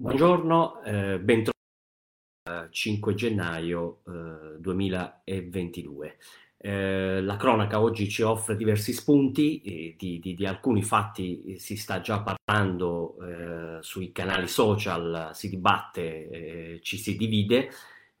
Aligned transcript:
Buongiorno, 0.00 0.82
eh, 0.82 1.18
bentrovati 1.18 1.58
5 2.70 3.14
gennaio 3.14 4.00
eh, 4.06 4.58
2022. 4.58 6.16
Eh, 6.56 7.20
la 7.20 7.36
cronaca 7.36 7.82
oggi 7.82 8.08
ci 8.08 8.22
offre 8.22 8.56
diversi 8.56 8.94
spunti, 8.94 9.60
eh, 9.60 9.96
di, 9.98 10.18
di, 10.18 10.32
di, 10.32 10.46
alcuni 10.46 10.82
fatti 10.82 11.58
si 11.58 11.76
sta 11.76 12.00
già 12.00 12.22
parlando 12.22 13.18
eh, 13.20 13.82
sui 13.82 14.10
canali 14.10 14.48
social, 14.48 15.32
si 15.34 15.50
dibatte, 15.50 16.30
eh, 16.30 16.80
ci 16.82 16.96
si 16.96 17.18
divide, 17.18 17.68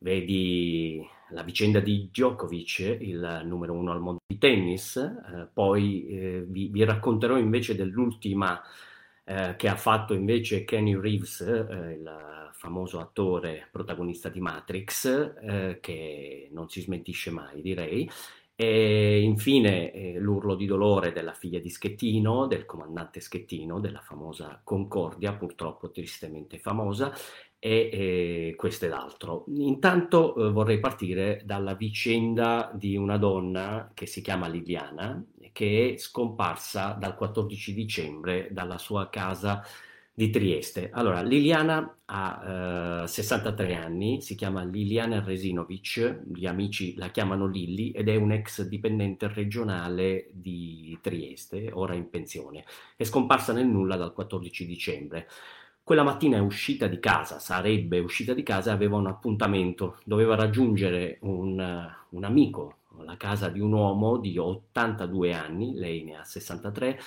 vedi 0.00 1.02
la 1.30 1.42
vicenda 1.42 1.80
di 1.80 2.10
Djokovic, 2.12 2.98
il 3.00 3.40
numero 3.46 3.72
uno 3.72 3.92
al 3.92 4.00
mondo 4.00 4.20
di 4.26 4.36
tennis, 4.36 4.96
eh, 4.96 5.48
poi 5.50 6.44
vi, 6.46 6.68
vi, 6.68 6.84
racconterò 6.84 7.38
invece 7.38 7.74
dell'ultima 7.74 8.60
eh, 8.60 8.89
che 9.56 9.68
ha 9.68 9.76
fatto 9.76 10.14
invece 10.14 10.64
Kenny 10.64 10.98
Reeves, 10.98 11.40
eh, 11.42 11.92
il 11.92 12.50
famoso 12.52 12.98
attore 12.98 13.68
protagonista 13.70 14.28
di 14.28 14.40
Matrix, 14.40 15.34
eh, 15.40 15.78
che 15.80 16.48
non 16.52 16.68
si 16.68 16.80
smentisce 16.80 17.30
mai, 17.30 17.62
direi. 17.62 18.10
E 18.54 19.20
infine 19.20 19.90
eh, 19.92 20.18
l'urlo 20.18 20.54
di 20.54 20.66
dolore 20.66 21.12
della 21.12 21.32
figlia 21.32 21.60
di 21.60 21.70
Schettino, 21.70 22.46
del 22.46 22.66
comandante 22.66 23.20
Schettino, 23.20 23.80
della 23.80 24.00
famosa 24.00 24.60
Concordia, 24.62 25.32
purtroppo 25.32 25.90
tristemente 25.90 26.58
famosa, 26.58 27.10
e, 27.58 27.90
e 27.92 28.54
questo 28.56 28.86
ed 28.86 28.92
altro. 28.92 29.44
Intanto 29.48 30.34
eh, 30.34 30.50
vorrei 30.50 30.80
partire 30.80 31.42
dalla 31.44 31.74
vicenda 31.74 32.70
di 32.74 32.96
una 32.96 33.16
donna 33.16 33.92
che 33.94 34.06
si 34.06 34.20
chiama 34.22 34.48
Liliana, 34.48 35.24
che 35.52 35.94
è 35.94 35.98
scomparsa 35.98 36.92
dal 36.92 37.16
14 37.16 37.74
dicembre 37.74 38.48
dalla 38.50 38.78
sua 38.78 39.08
casa 39.08 39.64
di 40.20 40.28
Trieste. 40.28 40.90
Allora, 40.92 41.22
Liliana 41.22 41.96
ha 42.04 43.04
eh, 43.04 43.06
63 43.06 43.74
anni, 43.74 44.20
si 44.20 44.34
chiama 44.34 44.64
Liliana 44.64 45.22
Resinovic, 45.24 46.24
gli 46.34 46.44
amici 46.44 46.94
la 46.96 47.08
chiamano 47.08 47.46
Lilli 47.46 47.90
ed 47.92 48.08
è 48.08 48.16
un 48.16 48.32
ex 48.32 48.66
dipendente 48.66 49.28
regionale 49.28 50.28
di 50.32 50.98
Trieste, 51.00 51.70
ora 51.72 51.94
in 51.94 52.10
pensione. 52.10 52.64
È 52.96 53.04
scomparsa 53.04 53.54
nel 53.54 53.66
nulla 53.66 53.96
dal 53.96 54.12
14 54.12 54.66
dicembre. 54.66 55.26
Quella 55.82 56.02
mattina 56.02 56.36
è 56.36 56.40
uscita 56.40 56.86
di 56.86 57.00
casa, 57.00 57.38
sarebbe 57.38 57.98
uscita 57.98 58.34
di 58.34 58.42
casa 58.42 58.70
e 58.70 58.74
aveva 58.74 58.96
un 58.96 59.06
appuntamento, 59.06 59.98
doveva 60.04 60.34
raggiungere 60.34 61.16
un, 61.22 61.90
un 62.10 62.24
amico 62.24 62.79
la 63.04 63.16
casa 63.16 63.48
di 63.48 63.60
un 63.60 63.72
uomo 63.72 64.18
di 64.18 64.38
82 64.38 65.32
anni, 65.34 65.74
lei 65.74 66.04
ne 66.04 66.16
ha 66.16 66.24
63, 66.24 66.98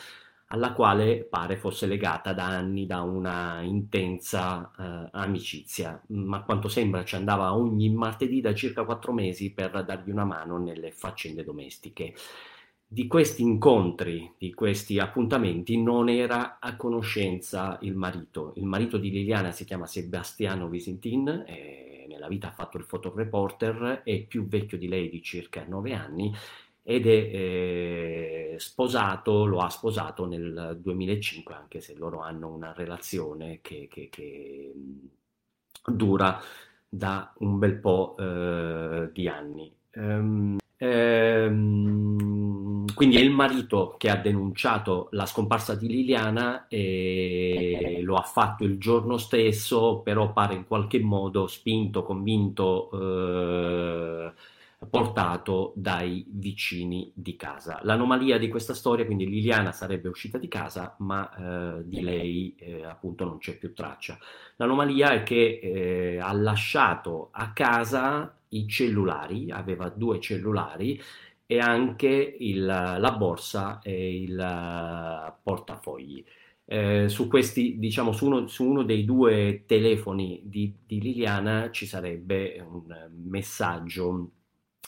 alla 0.54 0.74
quale 0.74 1.24
pare 1.24 1.58
fosse 1.58 1.88
legata 1.88 2.32
da 2.34 2.46
anni 2.46 2.86
da 2.86 3.02
una 3.02 3.62
intensa 3.62 4.72
eh, 4.78 5.10
amicizia, 5.12 6.00
ma 6.10 6.38
a 6.38 6.44
quanto 6.44 6.68
sembra 6.68 7.04
ci 7.04 7.16
andava 7.16 7.56
ogni 7.56 7.90
martedì 7.90 8.40
da 8.40 8.54
circa 8.54 8.84
quattro 8.86 9.14
mesi 9.14 9.52
per 9.52 9.84
dargli 9.84 10.12
una 10.12 10.26
mano 10.26 10.58
nelle 10.60 10.92
faccende 10.92 11.44
domestiche. 11.44 12.14
Di 12.86 13.08
questi 13.08 13.42
incontri, 13.42 14.34
di 14.38 14.54
questi 14.54 15.00
appuntamenti 15.00 15.82
non 15.82 16.10
era 16.10 16.60
a 16.60 16.76
conoscenza 16.76 17.80
il 17.82 17.96
marito. 17.96 18.54
Il 18.58 18.66
marito 18.66 18.98
di 19.00 19.10
Liliana 19.10 19.52
si 19.52 19.66
chiama 19.66 19.88
Sebastiano 19.88 20.70
Visintin, 20.70 21.44
eh, 21.48 21.93
nella 22.08 22.28
vita 22.28 22.50
ha 22.50 22.52
fatto 22.52 22.78
il 22.78 22.86
fotoreporter, 22.86 24.02
è 24.04 24.23
più 24.23 24.48
vecchio 24.48 24.78
di 24.78 24.88
lei 24.88 25.09
di 25.09 25.22
circa 25.22 25.66
nove 25.66 25.94
anni 25.94 26.34
ed 26.82 27.08
è 27.08 27.09
eh, 27.09 28.56
sposato, 28.58 29.46
lo 29.46 29.59
ha 29.59 29.70
sposato 29.70 30.26
nel 30.26 30.78
2005, 30.81 31.54
anche 31.54 31.80
se 31.80 31.96
loro 31.96 32.20
hanno 32.20 32.50
una 32.50 32.74
relazione 32.74 33.59
che, 33.62 33.88
che, 33.90 34.09
che 34.09 34.74
dura 35.86 36.40
da 36.90 37.34
un 37.38 37.58
bel 37.58 37.80
po' 37.80 38.16
eh, 38.18 39.09
di 39.14 39.28
anni. 39.28 39.74
Um, 39.96 40.58
Ehm, 40.84 42.85
quindi 42.94 43.16
è 43.16 43.22
il 43.22 43.31
marito 43.31 43.96
che 43.97 44.09
ha 44.09 44.18
denunciato 44.18 45.08
la 45.12 45.25
scomparsa 45.25 45.75
di 45.75 45.88
Liliana 45.88 46.68
e 46.68 48.02
lo 48.03 48.18
ha 48.18 48.24
fatto 48.24 48.66
il 48.66 48.78
giorno 48.78 49.18
stesso, 49.18 50.02
però 50.03 50.34
pare 50.34 50.56
in 50.56 50.68
qualche 50.68 51.00
modo 51.00 51.47
spinto, 51.47 52.03
convinto, 52.03 52.90
eh, 52.91 54.34
portato 54.90 55.72
dai 55.78 56.25
vicini 56.28 57.09
di 57.16 57.38
casa. 57.38 57.79
L'anomalia 57.84 58.38
di 58.38 58.50
questa 58.50 58.74
storia, 58.74 59.06
quindi 59.06 59.29
Liliana 59.29 59.72
sarebbe 59.72 60.09
uscita 60.09 60.38
di 60.38 60.50
casa, 60.50 60.96
ma 61.00 61.78
eh, 61.78 61.88
di 61.88 62.02
lei 62.02 62.56
eh, 62.59 62.84
appunto 62.84 63.24
non 63.24 63.38
c'è 63.38 63.58
più 63.58 63.74
traccia. 63.74 64.18
L'anomalia 64.58 65.13
è 65.13 65.24
che 65.24 65.59
eh, 65.63 66.19
ha 66.19 66.34
lasciato 66.34 67.29
a 67.31 67.53
casa 67.53 68.35
i 68.58 68.68
cellulari, 68.68 69.52
aveva 69.52 69.90
due 69.90 70.19
cellulari 70.19 71.00
e 71.46 71.59
anche 71.59 72.36
il, 72.40 72.66
la 72.66 73.16
borsa 73.18 73.80
e 73.81 74.22
il 74.22 74.38
uh, 74.38 75.34
portafogli. 75.41 76.24
Eh, 76.66 77.09
su 77.09 77.28
questi, 77.28 77.78
diciamo, 77.78 78.14
su 78.14 78.25
uno, 78.25 78.47
su 78.47 78.64
uno, 78.64 78.84
dei 78.84 79.03
due 79.06 79.64
telefoni 79.66 80.41
di, 80.46 80.74
di 80.86 81.02
Liliana 81.02 81.69
ci 81.72 81.86
sarebbe 81.86 82.66
un 82.66 83.09
messaggio 83.25 84.31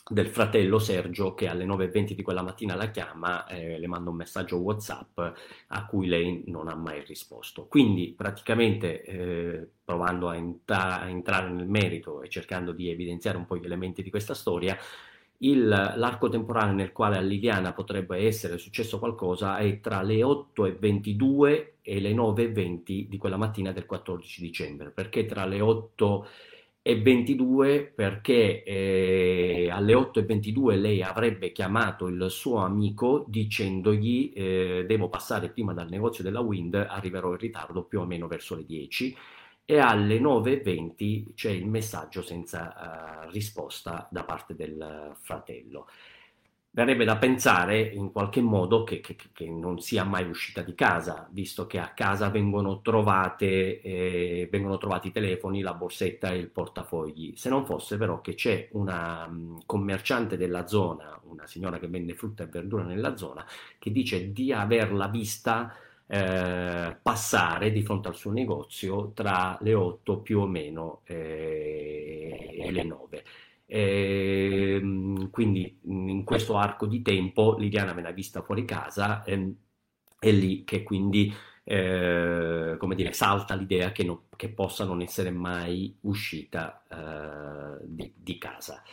del 0.08 0.28
fratello 0.28 0.78
Sergio 0.78 1.34
che 1.34 1.48
alle 1.48 1.66
9.20 1.66 2.14
di 2.14 2.22
quella 2.22 2.44
mattina 2.44 2.76
la 2.76 2.92
chiama, 2.92 3.48
eh, 3.48 3.80
le 3.80 3.88
manda 3.88 4.12
un 4.12 4.18
messaggio 4.18 4.58
WhatsApp 4.58 5.20
a 5.68 5.86
cui 5.88 6.08
lei 6.08 6.44
non 6.48 6.68
ha 6.68 6.76
mai 6.76 7.04
risposto. 7.04 7.66
Quindi 7.66 8.14
praticamente 8.16 9.04
eh, 9.04 9.68
provando 9.84 10.30
a, 10.30 10.36
entra- 10.36 11.02
a, 11.02 11.10
entrare 11.10 11.50
nel 11.50 11.68
merito 11.68 12.22
e 12.22 12.30
cercando 12.30 12.72
di 12.72 12.90
evidenziare 12.90 13.38
un 13.38 13.46
po' 13.46 13.58
gli 13.58 13.66
elementi 13.66 14.04
di 14.04 14.12
questa 14.12 14.36
storia, 14.36 14.78
il, 15.40 15.68
l'arco 15.68 16.30
temporale 16.30 16.74
nel 16.74 16.92
quale 16.92 17.18
a 17.18 17.22
Liliana 17.22 17.74
potrebbe 17.74 18.18
essere 18.26 18.60
successo 18.60 19.00
qualcosa 19.00 19.58
è 19.58 19.80
tra 19.80 20.04
le 20.04 20.22
8.22 20.22 21.68
e 21.82 22.00
le 22.00 22.14
9.20 22.14 23.08
di 23.08 23.18
quella 23.18 23.38
mattina 23.38 23.72
del 23.72 23.88
14 23.88 24.42
dicembre, 24.42 24.92
perché 24.92 25.26
tra 25.26 25.46
le 25.46 25.62
8 25.62 26.28
e 26.88 27.01
22 27.01 27.94
perché 27.96 28.62
eh, 28.62 29.69
alle 29.72 29.94
8.22 29.96 30.79
lei 30.79 31.01
avrebbe 31.01 31.51
chiamato 31.51 32.06
il 32.06 32.28
suo 32.29 32.57
amico 32.57 33.25
dicendogli 33.28 34.31
eh, 34.35 34.85
devo 34.88 35.09
passare 35.09 35.50
prima 35.50 35.73
dal 35.73 35.90
negozio 35.90 36.23
della 36.23 36.41
Wind, 36.41 36.75
arriverò 36.75 37.31
in 37.31 37.38
ritardo 37.38 37.85
più 37.85 38.01
o 38.01 38.06
meno 38.06 38.28
verso 38.28 38.53
le 38.53 38.68
10 38.68 39.18
e 39.66 39.79
alle 39.79 40.19
9.20 40.19 41.34
c'è 41.34 41.50
il 41.50 41.66
messaggio 41.66 42.22
senza 42.22 43.25
uh, 43.25 43.31
risposta 43.31 44.07
da 44.12 44.23
parte 44.23 44.53
del 44.53 45.16
fratello 45.19 45.88
verrebbe 46.75 47.06
da 47.06 47.16
pensare 47.16 47.80
in 47.80 48.12
qualche 48.12 48.41
modo 48.41 48.84
che, 48.84 49.00
che, 49.00 49.16
che, 49.31 49.50
non 49.50 49.80
sia 49.80 50.03
mai 50.03 50.28
uscita 50.28 50.62
di 50.62 50.75
casa, 50.75 51.25
visto 51.31 51.68
che 51.68 51.80
a 51.80 51.94
casa 51.94 52.30
vengono, 52.30 52.81
trovate, 52.81 53.80
eh, 53.80 54.50
vengono 54.52 54.78
trovati 54.78 55.08
i 55.08 55.12
telefoni, 55.14 55.62
la 55.62 55.74
borsetta 55.74 56.31
e 56.31 56.38
il 56.38 56.50
portafogli. 56.50 57.34
Se 57.38 57.47
non 57.47 57.66
fosse 57.66 57.96
però 57.96 58.19
che 58.19 58.34
c'è 58.34 58.68
una 58.74 59.25
um, 59.25 59.62
commerciante 59.66 60.35
della 60.35 60.68
zona, 60.68 61.18
una 61.24 61.47
signora 61.47 61.80
che 61.80 61.88
vende 61.88 62.14
frutta 62.14 62.44
e 62.44 62.47
verdura 62.47 62.84
nella 62.84 63.16
zona, 63.16 63.46
che 63.80 63.94
dice 63.94 64.34
di 64.34 64.52
averla 64.52 65.08
vista 65.08 65.74
eh, 66.08 66.97
passare 67.02 67.72
di 67.72 67.84
fronte 67.84 68.09
al 68.09 68.16
suo 68.16 68.31
negozio 68.31 69.12
tra 69.14 69.58
le 69.62 69.74
8 69.74 70.18
più 70.18 70.41
o 70.41 70.46
meno 70.46 71.03
eh, 71.06 72.58
e 72.59 72.72
le 72.72 72.84
9. 72.84 73.24
E, 73.66 74.76
ehm, 74.80 75.30
quindi 75.31 75.80
in 75.84 76.24
questo 76.24 76.58
arco 76.58 76.86
di 76.86 77.02
tempo 77.02 77.56
Liliana 77.58 77.94
me 77.94 78.02
l'ha 78.02 78.12
vista 78.12 78.42
fuori 78.42 78.66
casa 78.66 79.24
e 79.24 79.56
è 80.20 80.31
lì 80.31 80.64
che 80.64 80.84
quindi 80.84 81.34
eh, 81.68 82.76
come 82.78 82.96
dire, 82.96 83.12
salta 83.12 83.56
l'idea 83.56 83.92
che, 83.92 84.03
no, 84.03 84.26
che, 84.36 84.50
possa 84.50 84.86
non 84.86 85.02
essere 85.02 85.32
mai 85.32 85.96
uscita 86.02 86.84
eh, 86.88 87.84
di, 87.84 88.14
di, 88.16 88.38
casa. 88.38 88.84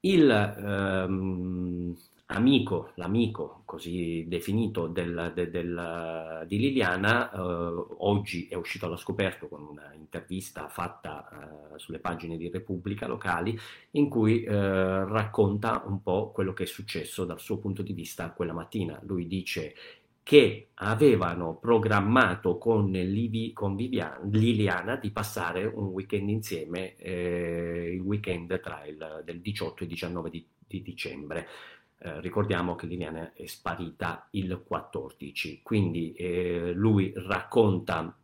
Il, 0.00 0.30
ehm, 0.30 1.96
amico, 2.34 2.90
l'amico 2.96 3.62
così 3.64 4.24
definito 4.26 4.86
del, 4.86 5.32
del, 5.34 5.50
del, 5.50 6.44
di 6.46 6.58
Liliana, 6.58 7.30
eh, 7.30 7.38
oggi 7.98 8.48
è 8.48 8.54
uscito 8.54 8.86
allo 8.86 8.96
scoperto 8.96 9.48
con 9.48 9.62
un'intervista 9.62 10.68
fatta 10.68 11.28
eh, 11.74 11.78
sulle 11.78 11.98
pagine 11.98 12.36
di 12.36 12.50
Repubblica 12.50 13.06
locali, 13.06 13.58
in 13.92 14.08
cui 14.08 14.42
eh, 14.42 14.52
racconta 14.52 15.82
un 15.86 16.02
po' 16.02 16.30
quello 16.32 16.52
che 16.52 16.64
è 16.64 16.66
successo 16.66 17.24
dal 17.24 17.40
suo 17.40 17.58
punto 17.58 17.82
di 17.82 17.92
vista 17.92 18.30
quella 18.30 18.52
mattina. 18.52 19.00
Lui 19.04 19.26
dice 19.26 19.74
che 20.22 20.68
avevano 20.74 21.56
programmato 21.56 22.56
con, 22.56 22.90
Livi, 22.90 23.52
con 23.52 23.74
Vivian, 23.74 24.28
Liliana 24.30 24.96
di 24.96 25.10
passare 25.10 25.64
un 25.64 25.86
weekend 25.86 26.28
insieme, 26.28 26.96
eh, 26.96 27.92
il 27.94 28.00
weekend 28.00 28.60
tra 28.60 28.84
il 28.86 29.22
del 29.24 29.40
18 29.40 29.80
e 29.80 29.86
il 29.86 29.90
19 29.90 30.30
di, 30.30 30.46
di 30.66 30.82
dicembre. 30.82 31.48
Eh, 32.04 32.20
ricordiamo 32.20 32.74
che 32.74 32.86
Liliana 32.86 33.32
è 33.32 33.46
sparita 33.46 34.26
il 34.32 34.60
14, 34.66 35.60
quindi 35.62 36.12
eh, 36.14 36.72
lui 36.74 37.12
racconta 37.14 38.16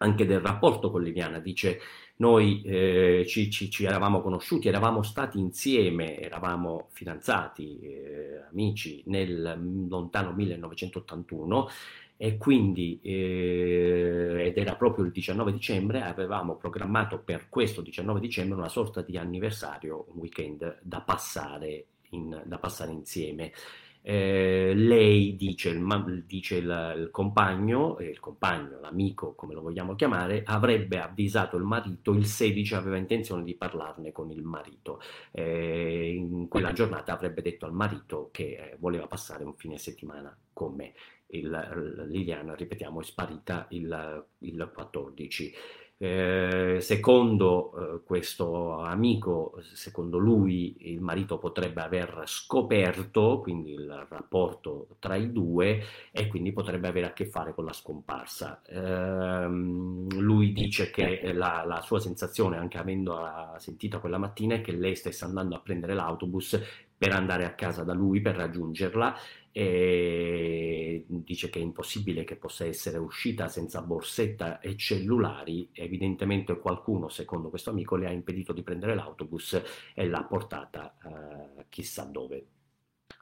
anche 0.00 0.24
del 0.24 0.38
rapporto 0.38 0.92
con 0.92 1.02
Liliana, 1.02 1.40
dice 1.40 1.80
noi 2.18 2.62
eh, 2.62 3.24
ci, 3.26 3.50
ci, 3.50 3.70
ci, 3.70 3.84
eravamo 3.84 4.20
conosciuti, 4.20 4.68
eravamo 4.68 5.02
stati 5.02 5.40
insieme, 5.40 6.20
eravamo 6.20 6.90
fidanzati, 6.92 7.80
eh, 7.80 8.44
amici 8.50 9.02
nel 9.06 9.86
lontano 9.88 10.32
1981 10.32 11.68
e 12.16 12.36
quindi, 12.36 13.00
eh, 13.02 14.44
ed 14.46 14.56
era 14.56 14.76
proprio 14.76 15.04
il 15.04 15.10
19 15.10 15.52
dicembre, 15.52 16.02
avevamo 16.02 16.54
programmato 16.54 17.18
per 17.18 17.48
questo 17.48 17.80
19 17.80 18.20
dicembre 18.20 18.56
una 18.56 18.68
sorta 18.68 19.02
di 19.02 19.18
anniversario, 19.18 20.06
un 20.12 20.18
weekend 20.18 20.78
da 20.82 21.00
passare, 21.00 21.86
in, 22.10 22.42
da 22.44 22.58
passare 22.58 22.92
insieme. 22.92 23.52
Eh, 24.00 24.72
lei 24.74 25.36
dice, 25.36 25.68
il, 25.70 26.24
dice 26.26 26.56
il, 26.56 26.94
il 26.96 27.10
compagno, 27.10 27.98
il 28.00 28.18
compagno, 28.20 28.80
l'amico, 28.80 29.34
come 29.34 29.54
lo 29.54 29.60
vogliamo 29.60 29.94
chiamare, 29.96 30.44
avrebbe 30.46 30.98
avvisato 31.00 31.56
il 31.56 31.64
marito, 31.64 32.12
il 32.12 32.24
16 32.24 32.74
aveva 32.74 32.96
intenzione 32.96 33.44
di 33.44 33.54
parlarne 33.54 34.12
con 34.12 34.30
il 34.30 34.42
marito. 34.42 35.00
Eh, 35.30 36.14
in 36.16 36.48
quella 36.48 36.72
giornata 36.72 37.12
avrebbe 37.12 37.42
detto 37.42 37.66
al 37.66 37.74
marito 37.74 38.30
che 38.32 38.56
eh, 38.56 38.76
voleva 38.78 39.06
passare 39.06 39.44
un 39.44 39.54
fine 39.56 39.76
settimana 39.76 40.34
con 40.52 40.74
me. 40.74 40.94
Il, 41.26 42.06
Liliana, 42.08 42.54
ripetiamo, 42.54 43.00
è 43.00 43.04
sparita 43.04 43.66
il, 43.70 44.26
il 44.38 44.70
14. 44.72 45.52
Eh, 46.00 46.78
secondo 46.80 47.96
eh, 47.96 48.02
questo 48.04 48.78
amico, 48.78 49.60
secondo 49.72 50.18
lui, 50.18 50.92
il 50.92 51.00
marito 51.00 51.38
potrebbe 51.38 51.82
aver 51.82 52.22
scoperto 52.26 53.40
quindi 53.40 53.72
il 53.72 54.06
rapporto 54.08 54.96
tra 55.00 55.16
i 55.16 55.32
due 55.32 55.82
e 56.12 56.28
quindi 56.28 56.52
potrebbe 56.52 56.86
avere 56.86 57.06
a 57.06 57.12
che 57.12 57.26
fare 57.26 57.52
con 57.52 57.64
la 57.64 57.72
scomparsa. 57.72 58.62
Eh, 58.64 59.48
lui 59.48 60.52
dice 60.52 60.90
che 60.90 61.32
la, 61.32 61.64
la, 61.66 61.80
sua 61.80 61.98
sensazione, 61.98 62.58
anche 62.58 62.78
avendo 62.78 63.18
sentito 63.58 63.98
quella 63.98 64.18
mattina, 64.18 64.54
è 64.54 64.60
che 64.60 64.72
lei 64.72 64.94
stesse 64.94 65.24
andando 65.24 65.56
a 65.56 65.60
prendere 65.60 65.94
l'autobus 65.94 66.86
per 66.98 67.12
andare 67.12 67.44
a 67.44 67.54
casa 67.54 67.84
da 67.84 67.94
lui 67.94 68.20
per 68.20 68.34
raggiungerla 68.34 69.16
e 69.52 71.04
dice 71.06 71.48
che 71.48 71.58
è 71.58 71.62
impossibile 71.62 72.24
che 72.24 72.36
possa 72.36 72.64
essere 72.64 72.98
uscita 72.98 73.48
senza 73.48 73.82
borsetta 73.82 74.60
e 74.60 74.76
cellulari, 74.76 75.68
evidentemente 75.72 76.58
qualcuno, 76.58 77.08
secondo 77.08 77.48
questo 77.48 77.70
amico, 77.70 77.96
le 77.96 78.06
ha 78.06 78.12
impedito 78.12 78.52
di 78.52 78.62
prendere 78.62 78.94
l'autobus 78.94 79.60
e 79.94 80.06
l'ha 80.08 80.22
portata 80.24 80.94
uh, 81.02 81.64
chissà 81.68 82.04
dove. 82.04 82.46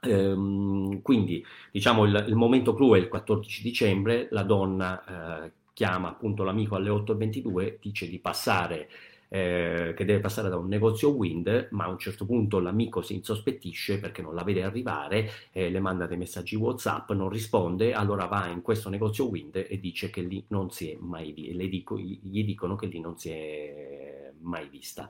Ehm, 0.01 1.01
quindi 1.01 1.43
diciamo 1.71 2.05
il, 2.05 2.25
il, 2.27 2.35
momento 2.35 2.73
clou 2.73 2.93
è 2.93 2.99
il 2.99 3.07
14 3.07 3.63
dicembre, 3.63 4.27
la 4.31 4.43
donna 4.43 5.43
uh, 5.45 5.51
chiama 5.73 6.09
appunto 6.09 6.43
l'amico 6.43 6.75
alle 6.75 6.89
8.22, 6.89 7.77
dice 7.79 8.07
di 8.07 8.19
passare 8.19 8.89
eh, 9.29 9.93
che 9.95 10.05
deve 10.05 10.19
passare 10.19 10.49
da 10.49 10.57
un 10.57 10.67
negozio 10.67 11.09
Wind, 11.09 11.69
ma 11.71 11.85
a 11.85 11.89
un 11.89 11.97
certo 11.97 12.25
punto 12.25 12.59
l'amico 12.59 13.01
si 13.01 13.13
insospettisce 13.15 13.99
perché 13.99 14.21
non 14.21 14.35
la 14.35 14.43
vede 14.43 14.63
arrivare, 14.63 15.29
eh, 15.51 15.69
le 15.69 15.79
manda 15.79 16.05
dei 16.07 16.17
messaggi 16.17 16.55
WhatsApp, 16.55 17.11
non 17.11 17.29
risponde, 17.29 17.93
allora 17.93 18.25
va 18.25 18.47
in 18.47 18.61
questo 18.61 18.89
negozio 18.89 19.27
Wind 19.27 19.55
e 19.55 19.79
dice 19.79 20.09
che 20.09 20.21
lì 20.21 20.43
non 20.49 20.71
si 20.71 20.91
è 20.91 20.97
mai 20.99 21.31
vista, 21.31 21.63
dico, 21.67 21.97
gli 21.97 22.43
dicono 22.43 22.75
che 22.75 22.87
lì 22.87 22.99
non 22.99 23.17
si 23.17 23.29
è 23.29 24.31
mai 24.39 24.67
vista. 24.69 25.09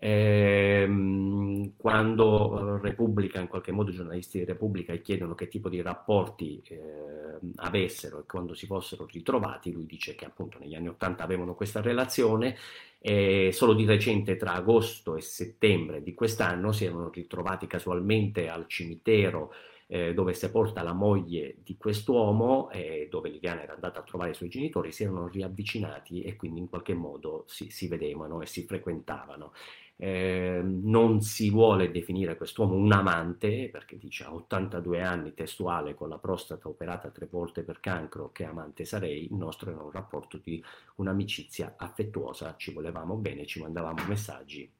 Eh, 0.00 1.72
quando 1.76 2.78
Repubblica, 2.80 3.40
in 3.40 3.48
qualche 3.48 3.72
modo 3.72 3.90
i 3.90 3.94
giornalisti 3.94 4.38
di 4.38 4.44
Repubblica 4.44 4.94
chiedono 4.96 5.34
che 5.34 5.48
tipo 5.48 5.68
di 5.68 5.82
rapporti 5.82 6.62
eh, 6.68 7.38
avessero 7.56 8.20
e 8.20 8.24
quando 8.26 8.54
si 8.54 8.66
fossero 8.66 9.06
ritrovati, 9.10 9.72
lui 9.72 9.86
dice 9.86 10.14
che 10.14 10.24
appunto 10.24 10.58
negli 10.58 10.74
anni 10.74 10.88
Ottanta 10.88 11.24
avevano 11.24 11.54
questa 11.54 11.80
relazione 11.80 12.56
e 13.00 13.50
solo 13.52 13.74
di 13.74 13.84
recente 13.84 14.36
tra 14.36 14.54
agosto 14.54 15.16
e 15.16 15.20
settembre 15.20 16.02
di 16.02 16.14
quest'anno 16.14 16.72
si 16.72 16.84
erano 16.84 17.10
ritrovati 17.10 17.66
casualmente 17.66 18.48
al 18.48 18.66
cimitero 18.66 19.52
eh, 19.86 20.12
dove 20.14 20.34
sepolta 20.34 20.82
la 20.82 20.92
moglie 20.92 21.56
di 21.62 21.76
quest'uomo 21.76 22.70
e 22.70 23.08
dove 23.10 23.30
Liliana 23.30 23.62
era 23.62 23.74
andata 23.74 24.00
a 24.00 24.02
trovare 24.02 24.30
i 24.30 24.34
suoi 24.34 24.48
genitori, 24.50 24.92
si 24.92 25.04
erano 25.04 25.28
riavvicinati 25.28 26.22
e 26.22 26.36
quindi 26.36 26.60
in 26.60 26.68
qualche 26.68 26.92
modo 26.94 27.44
si, 27.46 27.70
si 27.70 27.88
vedevano 27.88 28.42
e 28.42 28.46
si 28.46 28.64
frequentavano. 28.64 29.52
Eh, 30.00 30.60
non 30.62 31.22
si 31.22 31.50
vuole 31.50 31.90
definire 31.90 32.36
quest'uomo 32.36 32.74
un 32.74 32.92
amante 32.92 33.68
perché 33.68 33.98
dice 33.98 34.22
a 34.22 34.32
82 34.32 35.02
anni 35.02 35.34
testuale 35.34 35.94
con 35.94 36.08
la 36.08 36.18
prostata 36.18 36.68
operata 36.68 37.10
tre 37.10 37.26
volte 37.26 37.64
per 37.64 37.80
cancro 37.80 38.30
che 38.30 38.44
amante 38.44 38.84
sarei, 38.84 39.24
il 39.24 39.34
nostro 39.34 39.72
era 39.72 39.82
un 39.82 39.90
rapporto 39.90 40.38
di 40.38 40.62
un'amicizia 40.96 41.74
affettuosa, 41.76 42.54
ci 42.56 42.72
volevamo 42.72 43.16
bene, 43.16 43.44
ci 43.44 43.60
mandavamo 43.60 44.04
messaggi 44.06 44.70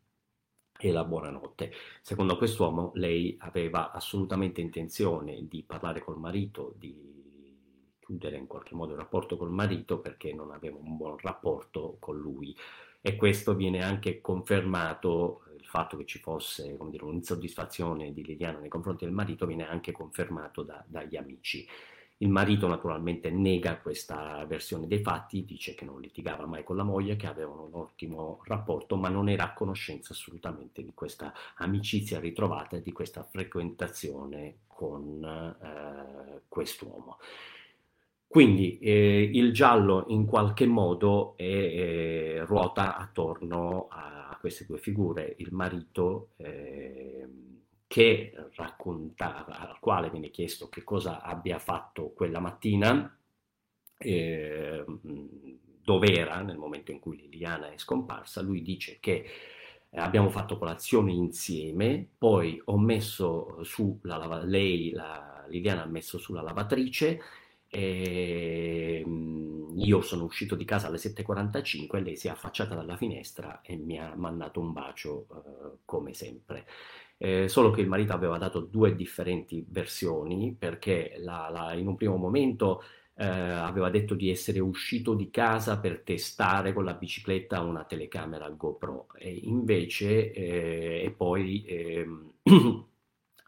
e 0.81 0.93
la 0.93 1.05
buonanotte. 1.05 1.73
Secondo 2.01 2.37
quest'uomo 2.37 2.93
lei 2.95 3.37
aveva 3.41 3.91
assolutamente 3.91 4.61
intenzione 4.61 5.49
di 5.49 5.65
parlare 5.65 6.01
col 6.01 6.19
marito, 6.19 6.75
di 6.79 7.17
chiudere 7.99 8.37
in 8.37 8.47
qualche 8.47 8.77
modo 8.77 8.93
il 8.93 8.99
rapporto 8.99 9.37
col 9.37 9.51
marito 9.51 9.99
perché 9.99 10.33
non 10.33 10.53
aveva 10.53 10.79
un 10.81 10.97
buon 10.97 11.19
rapporto 11.19 11.97
con 11.99 12.17
lui 12.17 12.57
e 13.09 13.17
questo 13.17 13.55
viene 13.55 13.83
anche 13.83 14.21
confermato, 14.21 15.45
il 15.57 15.65
fatto 15.65 15.97
che 15.97 16.05
ci 16.05 16.19
fosse 16.19 16.77
dire, 16.91 17.05
un'insoddisfazione 17.05 18.13
di 18.13 18.23
Liliana 18.23 18.59
nei 18.59 18.69
confronti 18.69 19.07
del 19.07 19.15
marito 19.15 19.47
viene 19.47 19.67
anche 19.67 19.93
confermato 19.93 20.63
da, 20.63 20.85
dagli 20.87 21.17
amici. 21.17 21.67
Il 22.19 22.29
marito 22.29 22.67
naturalmente 22.67 23.31
nega 23.31 23.79
questa 23.79 24.45
versione 24.45 24.87
dei 24.87 25.01
fatti, 25.01 25.47
dice 25.47 25.75
che 25.75 25.87
non 25.87 26.03
litigava 26.03 26.45
mai 26.45 26.65
con 26.65 26.77
la 26.77 26.83
moglie, 26.83 27.17
che 27.17 27.27
avevano 27.27 27.63
un 27.63 27.81
ottimo 27.81 28.43
rapporto, 28.45 28.97
ma 28.97 29.09
non 29.09 29.31
era 29.31 29.45
a 29.45 29.55
conoscenza 29.55 30.13
assolutamente 30.13 30.85
di 30.85 30.93
questa 30.93 31.33
amicizia 31.57 32.21
ritrovata 32.21 32.77
e 32.77 32.83
di 32.83 32.93
questa 32.93 33.23
frequentazione 33.23 34.57
con 34.67 35.25
eh, 35.25 36.43
quest'uomo. 36.47 37.17
Quindi 38.29 38.79
eh, 38.79 39.31
il 39.33 39.53
giallo 39.53 40.05
in 40.09 40.27
qualche 40.27 40.67
modo 40.67 41.35
è, 41.37 41.43
eh, 41.45 42.45
ruota 42.45 42.97
attorno 42.99 43.89
a 43.91 44.37
queste 44.39 44.67
due 44.67 44.79
figure, 44.79 45.35
il 45.39 45.49
marito 45.53 46.33
eh, 46.37 47.27
che 47.87 48.33
racconta, 48.55 49.47
al 49.47 49.79
quale 49.81 50.11
viene 50.11 50.29
chiesto 50.31 50.69
che 50.69 50.85
cosa 50.85 51.23
abbia 51.23 51.59
fatto 51.59 52.11
quella 52.11 52.39
mattina, 52.39 53.19
eh, 53.97 54.85
dove 55.83 56.13
era 56.13 56.43
nel 56.43 56.59
momento 56.59 56.91
in 56.93 57.01
cui 57.01 57.17
Liliana 57.17 57.71
è 57.73 57.79
scomparsa, 57.79 58.43
lui 58.43 58.61
dice 58.63 58.99
che 59.01 59.25
abbiamo 59.93 60.29
fatto 60.29 60.59
colazione 60.59 61.13
insieme, 61.13 62.07
poi 62.19 62.61
ho 62.67 62.79
messo 62.79 63.63
su 63.65 63.99
la 64.03 64.19
lava- 64.19 64.45
lei, 64.45 64.91
la, 64.91 65.45
Liliana 65.49 65.83
ha 65.85 65.87
messo 65.87 66.19
sulla 66.19 66.43
lavatrice, 66.43 67.21
e 67.69 69.03
ehm, 69.05 69.75
io 69.77 70.01
sono 70.01 70.25
uscito 70.25 70.55
di 70.55 70.65
casa 70.65 70.89
alle 70.89 70.99
7.45 70.99 71.97
e 71.97 72.01
lei 72.01 72.17
si 72.17 72.29
è 72.29 72.31
affacciata 72.31 72.75
dalla 72.75 72.97
finestra 72.97 73.61
e 73.63 73.77
mi 73.77 73.99
ha 73.99 74.15
mandato 74.17 74.61
un 74.61 74.73
bacio 74.73 75.27
eh, 75.31 75.79
come 75.85 76.15
sempre. 76.15 76.67
Eh, 77.21 77.49
solo 77.49 77.71
che 77.71 77.81
il 77.81 77.89
marito 77.89 78.13
aveva 78.13 78.39
dato 78.39 78.61
due 78.61 78.95
differenti 78.95 79.65
versioni 79.69 80.55
perché 80.57 81.17
la, 81.19 81.49
la, 81.51 81.73
in 81.75 81.89
un 81.89 81.97
primo 81.97 82.17
momento 82.17 82.83
eh, 83.15 83.25
aveva 83.27 83.91
detto 83.91 84.15
di 84.15 84.31
essere 84.31 84.61
uscito 84.61 85.15
di 85.15 85.29
casa 85.31 85.79
per 85.79 86.03
testare 86.05 86.73
con 86.73 86.85
la 86.85 86.95
bicicletta 86.95 87.61
una 87.63 87.83
telecamera 87.85 88.49
GoPro 88.49 89.09
e 89.17 89.31
invece 89.43 90.31
eh, 90.33 91.03
e 91.05 91.11
poi 91.11 91.65
ehm, 91.67 92.33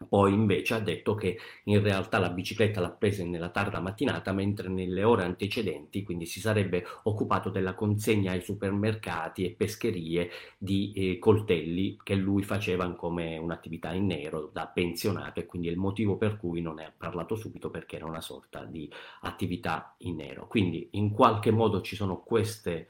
Poi 0.07 0.33
invece 0.33 0.73
ha 0.75 0.79
detto 0.79 1.15
che 1.15 1.37
in 1.65 1.81
realtà 1.81 2.19
la 2.19 2.29
bicicletta 2.29 2.79
l'ha 2.79 2.91
presa 2.91 3.23
nella 3.23 3.49
tarda 3.49 3.79
mattinata, 3.79 4.33
mentre 4.33 4.69
nelle 4.69 5.03
ore 5.03 5.23
antecedenti, 5.23 6.03
quindi 6.03 6.25
si 6.25 6.39
sarebbe 6.39 6.85
occupato 7.03 7.49
della 7.49 7.73
consegna 7.73 8.31
ai 8.31 8.41
supermercati 8.41 9.45
e 9.45 9.51
pescherie 9.51 10.29
di 10.57 10.91
eh, 10.93 11.19
coltelli 11.19 11.97
che 12.03 12.15
lui 12.15 12.43
faceva 12.43 12.89
come 12.93 13.37
un'attività 13.37 13.93
in 13.93 14.07
nero 14.07 14.49
da 14.51 14.67
pensionato 14.67 15.39
e 15.39 15.45
quindi 15.45 15.67
è 15.67 15.71
il 15.71 15.77
motivo 15.77 16.17
per 16.17 16.37
cui 16.37 16.61
non 16.61 16.75
ne 16.75 16.85
ha 16.85 16.93
parlato 16.95 17.35
subito 17.35 17.69
perché 17.69 17.95
era 17.95 18.05
una 18.05 18.21
sorta 18.21 18.63
di 18.65 18.89
attività 19.21 19.95
in 19.99 20.15
nero. 20.17 20.47
Quindi 20.47 20.89
in 20.91 21.11
qualche 21.11 21.51
modo 21.51 21.81
ci 21.81 21.95
sono 21.95 22.21
queste 22.21 22.87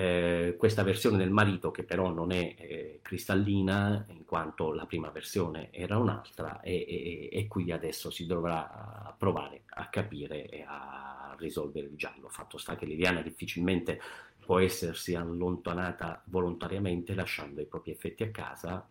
eh, 0.00 0.56
questa 0.56 0.82
versione 0.82 1.18
del 1.18 1.30
marito 1.30 1.70
che 1.70 1.82
però 1.82 2.10
non 2.10 2.32
è 2.32 2.54
eh, 2.56 3.00
cristallina 3.02 4.06
in 4.08 4.24
quanto 4.24 4.72
la 4.72 4.86
prima 4.86 5.10
versione 5.10 5.68
era 5.72 5.98
un'altra 5.98 6.62
e, 6.62 6.86
e, 6.88 7.28
e, 7.30 7.46
qui 7.46 7.70
adesso 7.70 8.10
si 8.10 8.24
dovrà 8.24 9.14
provare 9.18 9.64
a 9.66 9.88
capire 9.88 10.48
e 10.48 10.64
a 10.66 11.36
risolvere 11.38 11.88
il 11.88 11.96
giallo. 11.96 12.28
Fatto 12.30 12.56
sta 12.56 12.76
che 12.76 12.86
Liliana 12.86 13.20
difficilmente 13.20 14.00
può 14.38 14.58
essersi 14.58 15.14
allontanata 15.14 16.22
volontariamente 16.26 17.14
lasciando 17.14 17.60
i 17.60 17.66
propri 17.66 17.90
effetti 17.90 18.22
a 18.22 18.30
casa 18.30 18.88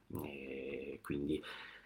quindi 1.01 1.43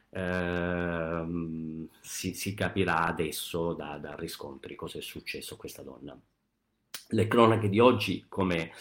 ehm, 0.09 1.87
si, 2.01 2.33
si, 2.33 2.53
capirà 2.53 3.05
adesso 3.05 3.73
da, 3.73 3.97
da 3.97 4.15
riscontri 4.15 4.75
cosa 4.75 4.97
è 4.97 5.01
successo 5.01 5.53
a 5.53 5.57
questa 5.57 5.81
donna. 5.81 6.17
le 7.09 7.27
cronache 7.27 7.69
di 7.69 7.79
oggi, 7.79 8.25
come, 8.27 8.71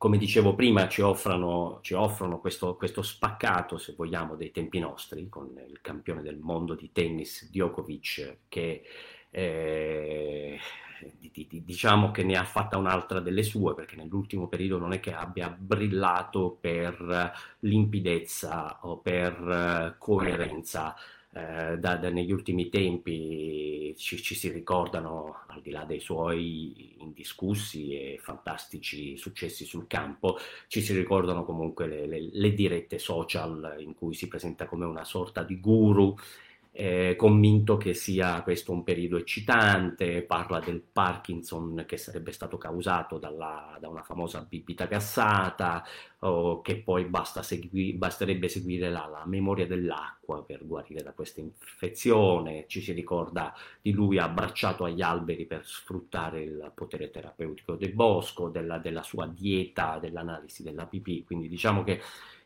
come 0.00 0.16
dicevo 0.16 0.54
prima, 0.54 0.88
ci 0.88 1.02
offrono, 1.02 1.80
ci 1.82 1.92
offrono 1.92 2.38
questo, 2.40 2.74
questo, 2.76 3.02
spaccato, 3.02 3.76
se 3.76 3.92
vogliamo, 3.94 4.34
dei 4.34 4.50
tempi 4.50 4.78
nostri, 4.78 5.28
con 5.28 5.48
il 5.68 5.82
campione 5.82 6.22
del 6.22 6.38
mondo 6.38 6.74
di 6.74 6.90
tennis 6.90 7.50
Djokovic, 7.50 8.36
che 8.48 8.82
eh, 9.28 10.58
diciamo 11.50 12.12
che 12.12 12.24
ne 12.24 12.38
ha 12.38 12.44
fatta 12.44 12.78
un'altra 12.78 13.20
delle 13.20 13.42
sue, 13.42 13.74
perché 13.74 13.94
nell'ultimo 13.96 14.48
periodo 14.48 14.78
non 14.78 14.94
è 14.94 15.00
che 15.00 15.12
abbia 15.12 15.50
brillato 15.50 16.56
per 16.58 17.34
limpidezza 17.58 18.78
o 18.86 18.96
per 19.00 19.34
eh, 19.34 19.96
coerenza. 19.98 20.96
Eh, 21.32 21.78
da, 21.78 21.96
da, 21.96 22.10
negli 22.10 22.32
ultimi 22.32 22.68
tempi 22.68 23.94
ci, 23.96 24.20
ci, 24.20 24.34
si 24.34 24.50
ricordano, 24.50 25.44
al 25.46 25.60
di 25.62 25.70
là 25.70 25.84
dei 25.84 26.00
suoi 26.00 26.96
indiscussi 26.98 27.92
e 27.94 28.18
fantastici 28.20 29.16
successi 29.16 29.64
sul 29.64 29.86
campo, 29.86 30.38
ci 30.66 30.80
si 30.80 30.92
ricordano 30.92 31.44
comunque 31.44 31.86
le, 31.86 32.06
le, 32.06 32.30
le 32.32 32.52
dirette 32.52 32.98
social 32.98 33.76
in 33.78 33.94
cui 33.94 34.12
si 34.14 34.26
presenta 34.26 34.66
come 34.66 34.86
una 34.86 35.04
sorta 35.04 35.44
di 35.44 35.60
guru 35.60 36.16
eh, 36.72 37.16
convinto 37.16 37.76
che 37.76 37.94
sia 37.94 38.42
questo 38.42 38.70
un 38.72 38.84
periodo 38.84 39.16
eccitante, 39.16 40.22
parla 40.22 40.60
del 40.60 40.80
Parkinson 40.80 41.84
che 41.86 41.96
sarebbe 41.96 42.30
stato 42.30 42.58
causato 42.58 43.18
dalla, 43.18 43.76
da 43.80 43.88
una 43.88 44.02
famosa 44.02 44.46
bibita 44.48 44.86
gassata, 44.86 45.84
o 46.20 46.60
che 46.60 46.76
poi 46.76 47.06
basta 47.06 47.42
segui, 47.42 47.94
basterebbe 47.94 48.48
seguire 48.48 48.88
la, 48.90 49.06
la, 49.10 49.24
memoria 49.26 49.66
dell'acqua 49.66 50.44
per 50.44 50.64
guarire 50.66 51.02
da 51.02 51.12
questa 51.12 51.40
infezione, 51.40 52.66
ci 52.68 52.80
si 52.80 52.92
ricorda 52.92 53.52
di 53.80 53.90
lui 53.92 54.18
abbracciato 54.18 54.84
agli 54.84 55.02
alberi 55.02 55.46
per 55.46 55.66
sfruttare 55.66 56.42
il 56.42 56.72
potere 56.74 57.10
terapeutico 57.10 57.74
del 57.74 57.94
bosco, 57.94 58.48
della, 58.48 58.78
della 58.78 59.02
sua 59.02 59.26
dieta, 59.26 59.98
dell'analisi 60.00 60.62
della 60.62 60.86
pipì, 60.86 61.24
quindi 61.24 61.48
diciamo 61.48 61.82
che 61.82 62.00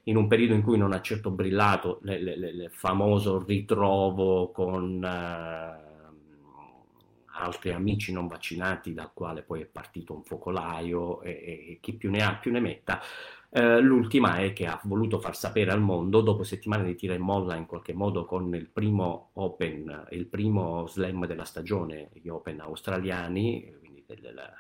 in 0.05 0.17
un 0.17 0.27
periodo 0.27 0.55
in 0.55 0.63
cui 0.63 0.79
non 0.79 0.93
ha 0.93 1.01
certo 1.01 1.31
brillato 1.31 2.01
il 2.05 2.69
famoso 2.71 3.43
ritrovo 3.43 4.51
con 4.51 5.03
eh, 5.03 5.93
altri 7.37 7.73
amici 7.73 8.13
non 8.13 8.27
vaccinati, 8.27 8.93
dal 8.93 9.13
quale 9.13 9.43
poi 9.43 9.63
è 9.63 9.67
partito 9.67 10.15
un 10.15 10.23
focolaio 10.23 11.23
e, 11.23 11.31
e 11.31 11.79
chi 11.81 11.95
più 11.95 12.11
ne 12.11 12.23
ha 12.23 12.37
più 12.37 12.53
ne 12.53 12.61
metta. 12.61 13.01
Eh, 13.51 13.81
l'ultima 13.81 14.39
è 14.39 14.53
che 14.53 14.67
ha 14.67 14.81
voluto 14.85 15.21
far 15.21 15.37
sapere 15.37 15.71
al 15.71 15.81
mondo, 15.81 16.21
dopo 16.21 16.43
settimane 16.43 16.85
di 16.85 16.97
tira 16.97 17.15
e 17.15 17.19
molla 17.19 17.55
in 17.57 17.67
qualche 17.67 17.93
modo 17.93 18.25
con 18.25 18.53
il 18.55 18.69
primo 18.69 19.31
Open, 19.35 20.09
il 20.11 20.27
primo 20.27 20.87
slam 20.87 21.27
della 21.27 21.45
stagione, 21.45 22.11
gli 22.15 22.29
Open 22.29 22.61
australiani, 22.61 23.77
quindi 23.79 24.05
del, 24.07 24.21
del 24.21 24.53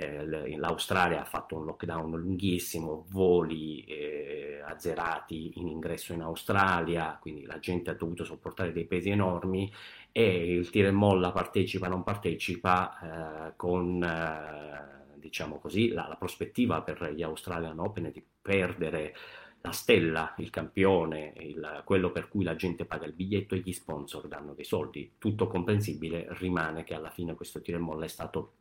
eh, 0.00 0.56
l'Australia 0.56 1.20
ha 1.20 1.24
fatto 1.24 1.56
un 1.56 1.64
lockdown 1.64 2.16
lunghissimo, 2.16 3.06
voli 3.08 3.80
eh, 3.80 4.62
azzerati 4.64 5.58
in 5.58 5.66
ingresso 5.66 6.12
in 6.12 6.22
Australia, 6.22 7.18
quindi 7.20 7.44
la 7.44 7.58
gente 7.58 7.90
ha 7.90 7.94
dovuto 7.94 8.24
sopportare 8.24 8.72
dei 8.72 8.86
pesi 8.86 9.10
enormi 9.10 9.72
e 10.12 10.54
il 10.54 10.70
tira 10.70 10.86
e 10.86 10.92
molla 10.92 11.32
partecipa 11.32 11.88
non 11.88 12.04
partecipa 12.04 13.48
eh, 13.48 13.52
con 13.56 14.00
eh, 14.00 15.16
diciamo 15.16 15.58
così 15.58 15.88
la, 15.88 16.06
la, 16.06 16.16
prospettiva 16.16 16.80
per 16.82 17.12
gli 17.12 17.22
Australian 17.24 17.80
Open 17.80 18.12
di 18.12 18.24
perdere 18.40 19.16
la 19.62 19.72
stella, 19.72 20.32
il 20.38 20.50
campione, 20.50 21.32
il, 21.38 21.82
quello 21.84 22.12
per 22.12 22.28
cui 22.28 22.44
la 22.44 22.54
gente 22.54 22.84
paga 22.84 23.04
il 23.04 23.14
biglietto 23.14 23.56
e 23.56 23.58
gli 23.58 23.72
sponsor 23.72 24.28
danno 24.28 24.54
dei 24.54 24.64
soldi. 24.64 25.14
Tutto 25.18 25.48
comprensibile, 25.48 26.28
rimane 26.38 26.84
che 26.84 26.94
alla 26.94 27.10
fine 27.10 27.34
questo 27.34 27.60
tiro 27.60 27.78
e 27.78 27.80
molla 27.80 28.04
è 28.04 28.08
stato 28.08 28.52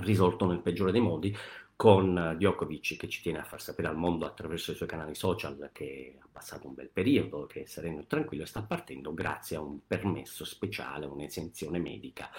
risolto 0.00 0.46
nel 0.46 0.60
peggiore 0.60 0.92
dei 0.92 1.00
modi 1.00 1.36
con 1.78 2.34
Djokovic 2.36 2.96
che 2.96 3.08
ci 3.08 3.22
tiene 3.22 3.38
a 3.38 3.44
far 3.44 3.62
sapere 3.62 3.86
al 3.86 3.96
mondo 3.96 4.26
attraverso 4.26 4.72
i 4.72 4.74
suoi 4.74 4.88
canali 4.88 5.14
social 5.14 5.70
che 5.72 6.16
ha 6.20 6.26
passato 6.30 6.66
un 6.66 6.74
bel 6.74 6.88
periodo, 6.88 7.46
che 7.46 7.62
è 7.62 7.66
sereno 7.66 8.00
e 8.00 8.06
tranquillo 8.08 8.42
e 8.42 8.46
sta 8.46 8.62
partendo 8.62 9.14
grazie 9.14 9.56
a 9.56 9.60
un 9.60 9.78
permesso 9.86 10.44
speciale, 10.44 11.06
un'esenzione 11.06 11.78
medica 11.78 12.30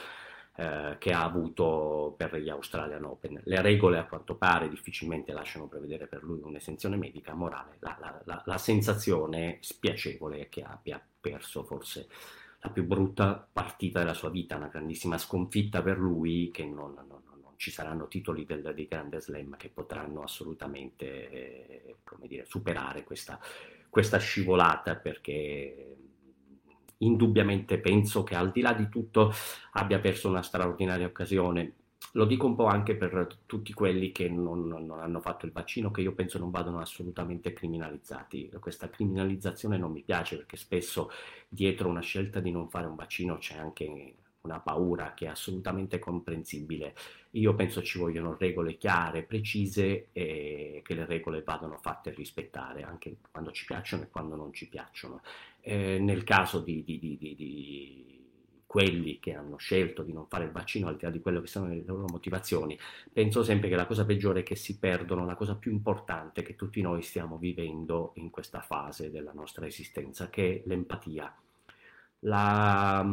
eh, 0.58 0.98
che 1.00 1.12
ha 1.14 1.24
avuto 1.24 2.16
per 2.18 2.36
gli 2.36 2.50
Australian 2.50 3.06
Open. 3.06 3.40
Le 3.46 3.62
regole 3.62 3.98
a 3.98 4.06
quanto 4.08 4.36
pare 4.36 4.68
difficilmente 4.68 5.32
lasciano 5.32 5.68
prevedere 5.68 6.08
per 6.08 6.22
lui 6.22 6.42
un'esenzione 6.42 6.98
medica 6.98 7.34
morale. 7.34 7.78
La, 7.80 7.98
la, 8.02 8.22
la, 8.26 8.44
la 8.46 8.58
sensazione 8.58 9.60
spiacevole 9.62 10.40
è 10.40 10.50
che 10.50 10.64
abbia 10.64 11.02
perso 11.22 11.64
forse 11.64 12.10
la 12.60 12.70
più 12.72 12.84
brutta 12.84 13.48
partita 13.50 14.00
della 14.00 14.14
sua 14.14 14.30
vita, 14.30 14.58
una 14.58 14.68
grandissima 14.68 15.18
sconfitta 15.18 15.82
per 15.82 15.98
lui 15.98 16.52
che 16.52 16.66
non, 16.66 16.94
non 17.08 17.19
ci 17.60 17.72
saranno 17.72 18.08
titoli 18.08 18.46
del, 18.46 18.72
di 18.74 18.88
Grande 18.88 19.20
Slam 19.20 19.58
che 19.58 19.68
potranno 19.68 20.24
assolutamente 20.24 21.30
eh, 21.30 21.96
dire, 22.26 22.46
superare 22.46 23.04
questa, 23.04 23.38
questa 23.90 24.18
scivolata 24.18 24.96
perché 24.96 25.98
indubbiamente 27.00 27.78
penso 27.80 28.24
che 28.24 28.36
al 28.36 28.52
di 28.52 28.62
là 28.62 28.72
di 28.72 28.88
tutto 28.88 29.34
abbia 29.74 30.00
perso 30.00 30.30
una 30.30 30.42
straordinaria 30.42 31.06
occasione. 31.06 31.74
Lo 32.14 32.24
dico 32.24 32.46
un 32.46 32.56
po' 32.56 32.68
anche 32.68 32.96
per 32.96 33.40
tutti 33.46 33.74
quelli 33.74 34.14
che 34.14 34.30
non, 34.30 34.66
non, 34.66 34.90
hanno 34.92 35.20
fatto 35.20 35.46
il 35.46 35.52
vaccino, 35.52 35.92
che 35.92 36.00
io 36.00 36.14
penso 36.14 36.40
non 36.40 36.52
vadano 36.52 36.80
assolutamente 36.80 37.52
criminalizzati. 37.52 38.50
Questa 38.58 38.90
criminalizzazione 38.90 39.78
non 39.78 39.92
mi 39.92 40.02
piace 40.02 40.38
perché 40.38 40.56
spesso 40.56 41.12
dietro 41.50 41.90
una 41.90 42.00
scelta 42.00 42.40
di 42.40 42.52
non 42.52 42.70
fare 42.70 42.88
un 42.88 42.96
vaccino 42.96 43.38
c'è 43.38 43.58
anche 43.58 44.16
una 44.42 44.60
paura 44.60 45.14
che 45.14 45.26
è 45.26 45.30
assolutamente 45.30 46.00
comprensibile. 46.00 46.96
Io 47.32 47.54
penso 47.56 47.84
ci 47.84 47.98
vogliono 47.98 48.36
regole 48.38 48.78
chiare, 48.78 49.24
precise 49.24 50.08
e 50.14 50.82
che 50.84 50.94
le 50.94 51.06
regole 51.06 51.44
vadano 51.44 51.78
fatte 51.78 52.12
rispettare 52.12 52.84
anche 52.84 53.18
quando 53.32 53.52
ci 53.52 53.66
piacciono 53.66 54.04
e 54.04 54.10
quando 54.10 54.36
non 54.36 54.54
ci 54.54 54.68
piacciono. 54.68 55.22
Eh, 55.62 56.00
nel 56.00 56.24
caso 56.24 56.60
di, 56.60 56.84
di, 56.84 56.98
di, 57.00 57.18
di, 57.18 58.18
quelli 58.66 59.20
che 59.20 59.34
hanno 59.34 59.58
scelto 59.58 60.04
di 60.04 60.14
non 60.14 60.28
fare 60.28 60.46
il 60.46 60.52
vaccino, 60.52 60.88
al 60.88 60.96
di 60.96 61.04
là 61.04 61.10
di 61.10 61.22
quello 61.22 61.42
che 61.42 61.48
sono 61.48 61.70
le 61.70 61.82
loro 61.84 62.06
motivazioni, 62.08 62.78
penso 63.12 63.42
sempre 63.42 63.68
che 63.68 63.76
la 63.76 63.88
cosa 63.88 64.06
peggiore 64.06 64.42
è 64.42 64.44
che 64.44 64.56
si 64.56 64.78
perdono 64.78 65.26
la 65.26 65.34
cosa 65.34 65.56
più 65.56 65.72
importante 65.72 66.44
che 66.44 66.56
tutti 66.56 66.80
noi 66.80 67.02
stiamo 67.02 67.40
vivendo 67.40 68.12
in 68.18 68.30
questa 68.30 68.62
fase 68.62 69.10
della 69.10 69.34
nostra 69.34 69.66
esistenza, 69.66 70.30
che 70.30 70.58
è 70.58 70.68
l'empatia 70.68 71.36
la, 72.20 73.06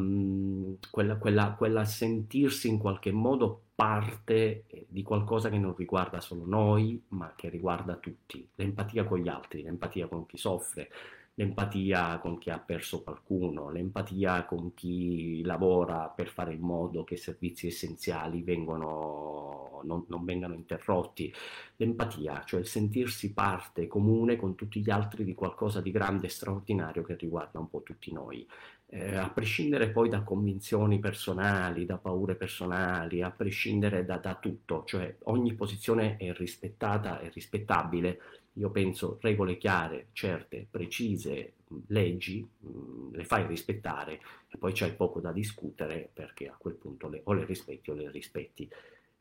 quella, 0.91 1.17
quella, 1.17 1.55
quella, 1.57 1.85
sentirsi 1.85 2.69
in 2.69 2.79
qualche 2.79 3.13
modo 3.13 3.61
parte 3.75 4.65
eh, 4.67 4.87
di 4.89 5.03
qualcosa 5.03 5.49
che 5.51 5.59
non 5.59 5.75
riguarda 5.77 6.21
solo 6.21 6.45
noi, 6.47 7.03
ma 7.09 7.33
che 7.37 7.49
riguarda 7.49 7.97
tutti. 7.97 8.49
L'empatia 8.57 9.05
con 9.05 9.19
gli 9.19 9.29
altri, 9.29 9.63
l'empatia 9.63 10.09
con 10.09 10.27
chi 10.27 10.39
soffre, 10.39 10.89
l'empatia 11.35 12.19
con 12.19 12.39
chi 12.39 12.51
ha 12.51 12.59
perso 12.59 13.03
qualcuno, 13.03 13.71
l'empatia 13.71 14.45
con 14.47 14.73
chi 14.75 15.43
lavora 15.45 16.09
per 16.09 16.29
fare 16.29 16.55
in 16.55 16.61
modo 16.61 17.05
che 17.05 17.15
i 17.15 17.19
servizi 17.19 17.67
essenziali 17.67 18.43
vengono, 18.43 19.83
non, 19.85 20.05
non 20.09 20.25
vengano 20.25 20.55
interrotti, 20.55 21.33
l'empatia, 21.77 22.43
cioè 22.47 22.61
il 22.61 22.67
sentirsi 22.67 23.35
parte 23.35 23.87
comune 23.87 24.37
con 24.37 24.55
tutti 24.55 24.81
gli 24.81 24.91
altri 24.91 25.25
di 25.25 25.35
qualcosa 25.35 25.83
di 25.83 25.91
grande 25.91 26.27
e 26.27 26.31
straordinario 26.31 27.03
che 27.03 27.17
riguarda 27.17 27.59
un 27.59 27.69
po' 27.69 27.83
tutti 27.83 28.11
noi 28.13 28.47
eh, 28.89 29.17
a 29.17 29.29
prescindere 29.31 29.91
poi 29.91 30.09
da 30.09 30.23
convinzioni 30.23 30.99
personali, 30.99 31.87
da 31.87 31.99
paure 31.99 32.37
personali, 32.37 33.23
a 33.23 33.31
prescindere 33.31 34.05
da, 34.05 34.19
da, 34.19 34.37
tutto, 34.37 34.85
cioè 34.85 35.17
ogni 35.25 35.55
posizione 35.55 36.17
è 36.17 36.33
rispettata 36.33 37.21
e 37.21 37.31
rispettabile. 37.31 38.21
Io 38.55 38.71
penso 38.71 39.19
regole 39.21 39.59
chiare, 39.59 40.09
certe, 40.13 40.67
precise, 40.71 41.55
leggi, 41.89 42.41
mh, 42.41 43.17
le 43.17 43.25
fai 43.25 43.47
rispettare 43.47 44.21
e 44.49 44.57
poi 44.57 44.73
c'è 44.73 44.95
poco 44.95 45.21
da 45.21 45.33
discutere 45.33 46.09
perché 46.13 46.49
a 46.49 46.57
quel 46.57 46.75
punto 46.75 47.09
le, 47.09 47.21
o 47.25 47.33
le 47.33 47.45
rispetti 47.45 47.91
o 47.91 47.95
le 47.95 48.11
rispetti. 48.11 48.69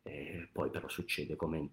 Eh, 0.03 0.48
poi 0.51 0.69
però 0.69 0.88
succede 0.88 1.36
come 1.36 1.69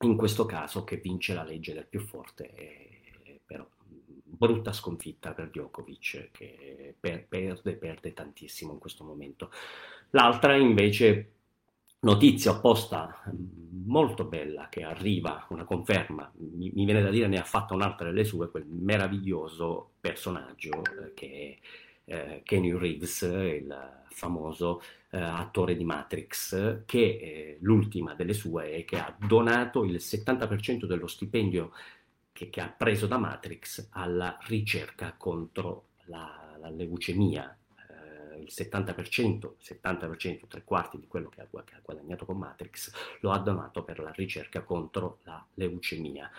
in 0.00 0.16
questo 0.16 0.44
caso 0.46 0.82
che 0.82 0.96
vince 0.96 1.34
la 1.34 1.44
legge 1.44 1.72
del 1.72 1.86
più 1.86 2.00
forte, 2.00 2.50
eh, 2.54 3.40
però 3.46 3.66
brutta 4.30 4.72
sconfitta 4.72 5.32
per 5.32 5.50
Djokovic 5.50 6.30
che 6.30 6.94
per, 6.98 7.26
perde, 7.26 7.74
perde 7.74 8.12
tantissimo 8.12 8.72
in 8.72 8.78
questo 8.78 9.04
momento. 9.04 9.50
L'altra 10.10 10.54
invece 10.56 11.32
notizia 12.00 12.52
opposta 12.52 13.22
molto 13.84 14.24
bella 14.24 14.68
che 14.68 14.82
arriva, 14.82 15.46
una 15.50 15.64
conferma, 15.64 16.30
mi, 16.36 16.70
mi, 16.74 16.84
viene 16.84 17.02
da 17.02 17.10
dire 17.10 17.26
ne 17.26 17.38
ha 17.38 17.44
fatta 17.44 17.74
un'altra 17.74 18.06
delle 18.06 18.24
sue, 18.24 18.50
quel 18.50 18.64
meraviglioso 18.66 19.92
personaggio 20.00 20.82
eh, 20.82 21.14
che 21.14 21.58
è 22.04 22.12
eh, 22.12 22.42
Kenny 22.44 22.76
Reeves, 22.76 23.22
il 23.22 24.02
famoso 24.08 24.82
eh, 25.10 25.18
attore 25.18 25.76
di 25.76 25.84
Matrix, 25.84 26.84
che 26.84 26.98
eh, 26.98 27.58
l'ultima 27.60 28.14
delle 28.14 28.32
sue 28.32 28.72
è 28.72 28.84
che 28.84 28.98
ha 28.98 29.14
donato 29.18 29.84
il 29.84 29.96
70% 29.96 30.84
dello 30.84 31.06
stipendio 31.06 31.72
che, 32.32 32.50
che, 32.50 32.60
ha 32.60 32.68
preso 32.68 33.06
da 33.06 33.18
Matrix 33.18 33.88
alla 33.92 34.38
ricerca 34.46 35.14
contro 35.16 35.88
la, 36.06 36.56
la 36.58 36.70
leucemia. 36.70 37.56
Eh, 38.34 38.40
il 38.40 38.48
70%, 38.50 39.54
70%, 39.62 40.46
tre 40.48 40.64
quarti 40.64 40.98
di 40.98 41.06
quello 41.06 41.28
che 41.28 41.40
ha, 41.40 41.48
che 41.64 41.74
ha 41.74 41.80
guadagnato 41.82 42.24
con 42.24 42.38
Matrix, 42.38 42.92
lo 43.20 43.30
ha 43.30 43.38
donato 43.38 43.82
per 43.82 43.98
la 44.00 44.12
ricerca 44.12 44.62
contro 44.62 45.18
la 45.24 45.44
leucemia. 45.54 46.30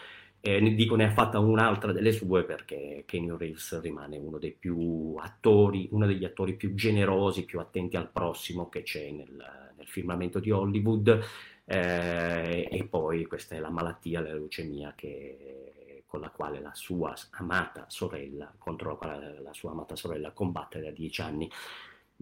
Eh, 0.44 0.74
dico 0.74 0.96
ne 0.96 1.06
ha 1.06 1.12
fatta 1.12 1.38
un'altra 1.38 1.92
delle 1.92 2.12
sue 2.12 2.44
perché 2.44 3.04
Kenny 3.06 3.30
Reeves 3.38 3.80
rimane 3.80 4.18
uno 4.18 4.40
dei 4.40 4.54
più 4.54 5.16
attori, 5.20 5.88
uno 5.92 6.08
degli 6.08 6.26
attori 6.26 6.56
più 6.56 6.74
generosi, 6.74 7.46
più 7.46 7.60
attenti 7.60 7.96
al 7.96 8.10
prossimo 8.10 8.68
che 8.68 8.82
c'è 8.82 9.12
nel, 9.12 9.30
nel 9.78 9.88
firmamento 9.88 10.40
di 10.40 10.50
Hollywood. 10.50 11.24
Eh, 11.64 12.68
e 12.72 12.88
poi 12.90 13.26
questa 13.28 13.56
è 13.56 13.60
la 13.60 13.70
malattia, 13.70 14.20
la 14.22 14.34
leucemia 14.34 14.94
che, 14.96 15.74
con 16.12 16.20
la 16.20 16.30
quale 16.30 16.60
la 16.60 16.74
sua 16.74 17.16
amata 17.38 17.86
sorella, 17.88 18.54
contro 18.58 18.90
la 18.90 18.96
quale 18.96 19.40
la 19.42 19.54
sua 19.54 19.72
amata 19.72 19.96
sorella 19.96 20.32
combatte 20.32 20.82
da 20.82 20.92
dieci 20.92 21.22
anni. 21.22 21.50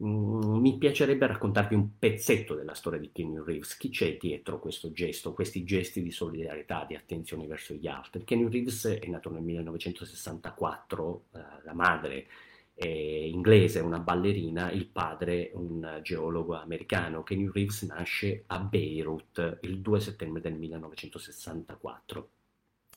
Mm, 0.04 0.60
mi 0.60 0.78
piacerebbe 0.78 1.26
raccontarvi 1.26 1.74
un 1.74 1.98
pezzetto 1.98 2.54
della 2.54 2.76
storia 2.76 3.00
di 3.00 3.12
Kenny 3.12 3.42
Reeves. 3.44 3.78
Chi 3.78 3.90
c'è 3.90 4.16
dietro 4.18 4.60
questo 4.60 4.92
gesto, 4.92 5.34
questi 5.34 5.64
gesti 5.64 6.04
di 6.04 6.12
solidarietà, 6.12 6.86
di 6.88 6.96
attenzione 6.96 7.48
verso 7.48 7.74
gli 7.74 7.88
altri? 7.88 8.24
Kenny 8.26 8.48
Reeves 8.48 8.86
è 8.86 9.08
nato 9.08 9.32
nel 9.32 9.42
1964, 9.42 11.24
eh, 11.34 11.40
la 11.64 11.74
madre 11.74 12.28
è 12.76 12.86
inglese, 12.86 13.80
una 13.80 14.00
ballerina, 14.00 14.70
il 14.70 14.86
padre 14.86 15.50
un 15.56 16.00
geologo 16.04 16.54
americano. 16.54 17.24
Kenny 17.24 17.50
Reeves 17.52 17.82
nasce 17.82 18.44
a 18.46 18.60
Beirut 18.60 19.58
il 19.64 19.80
2 19.80 20.00
settembre 20.00 20.42
del 20.42 20.54
1964. 20.54 22.30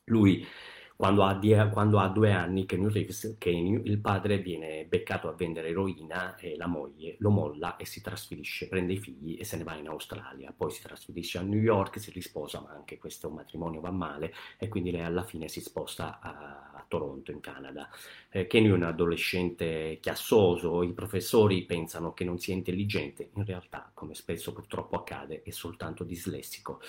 Lui 0.04 0.46
quando 0.96 1.25
ha, 1.25 1.34
die- 1.34 1.68
quando 1.70 1.99
ha 1.99 2.08
due 2.08 2.32
anni, 2.32 2.66
Kenny 2.66 2.88
Reeves, 2.90 3.37
Kenny, 3.38 3.80
il 3.84 3.99
padre 3.99 4.38
viene 4.38 4.84
beccato 4.87 5.28
a 5.28 5.32
vendere 5.32 5.68
eroina 5.68 6.37
e 6.37 6.56
la 6.56 6.66
moglie 6.66 7.16
lo 7.18 7.30
molla 7.30 7.76
e 7.76 7.84
si 7.87 8.00
trasferisce, 8.00 8.68
prende 8.68 8.92
i 8.92 8.99
figli 8.99 9.37
e 9.38 9.44
se 9.44 9.56
ne 9.56 9.64
va 9.64 9.75
in 9.76 9.88
Australia. 9.88 10.52
Poi 10.56 10.70
si 10.70 10.82
trasferisce 10.82 11.38
a 11.38 11.42
New 11.42 11.61
York, 11.61 11.99
si 12.00 12.11
risposa, 12.11 12.61
ma 12.61 12.70
anche 12.70 12.99
questo 12.99 13.30
matrimonio 13.30 13.80
va 13.80 13.90
male 13.90 14.32
e 14.58 14.68
quindi 14.68 14.90
lei 14.90 15.02
alla 15.02 15.25
fine 15.25 15.49
si 15.49 15.61
sposta 15.61 16.20
a, 16.20 16.70
a 16.75 16.84
Toronto, 16.88 17.30
in 17.32 17.40
Canada. 17.40 17.88
Eh, 18.30 18.46
Kenny 18.46 18.68
è 18.68 18.72
un 18.72 18.82
adolescente 18.82 19.99
chiassoso, 20.00 20.82
i 20.82 20.92
professori 20.92 21.64
pensano 21.64 22.12
che 22.12 22.25
non 22.25 22.38
sia 22.38 22.54
intelligente, 22.54 23.30
in 23.34 23.44
realtà, 23.44 23.90
come 23.94 24.14
spesso 24.14 24.52
purtroppo 24.52 24.96
accade, 24.96 25.42
è 25.42 25.50
soltanto 25.50 26.04
dislessico 26.04 26.80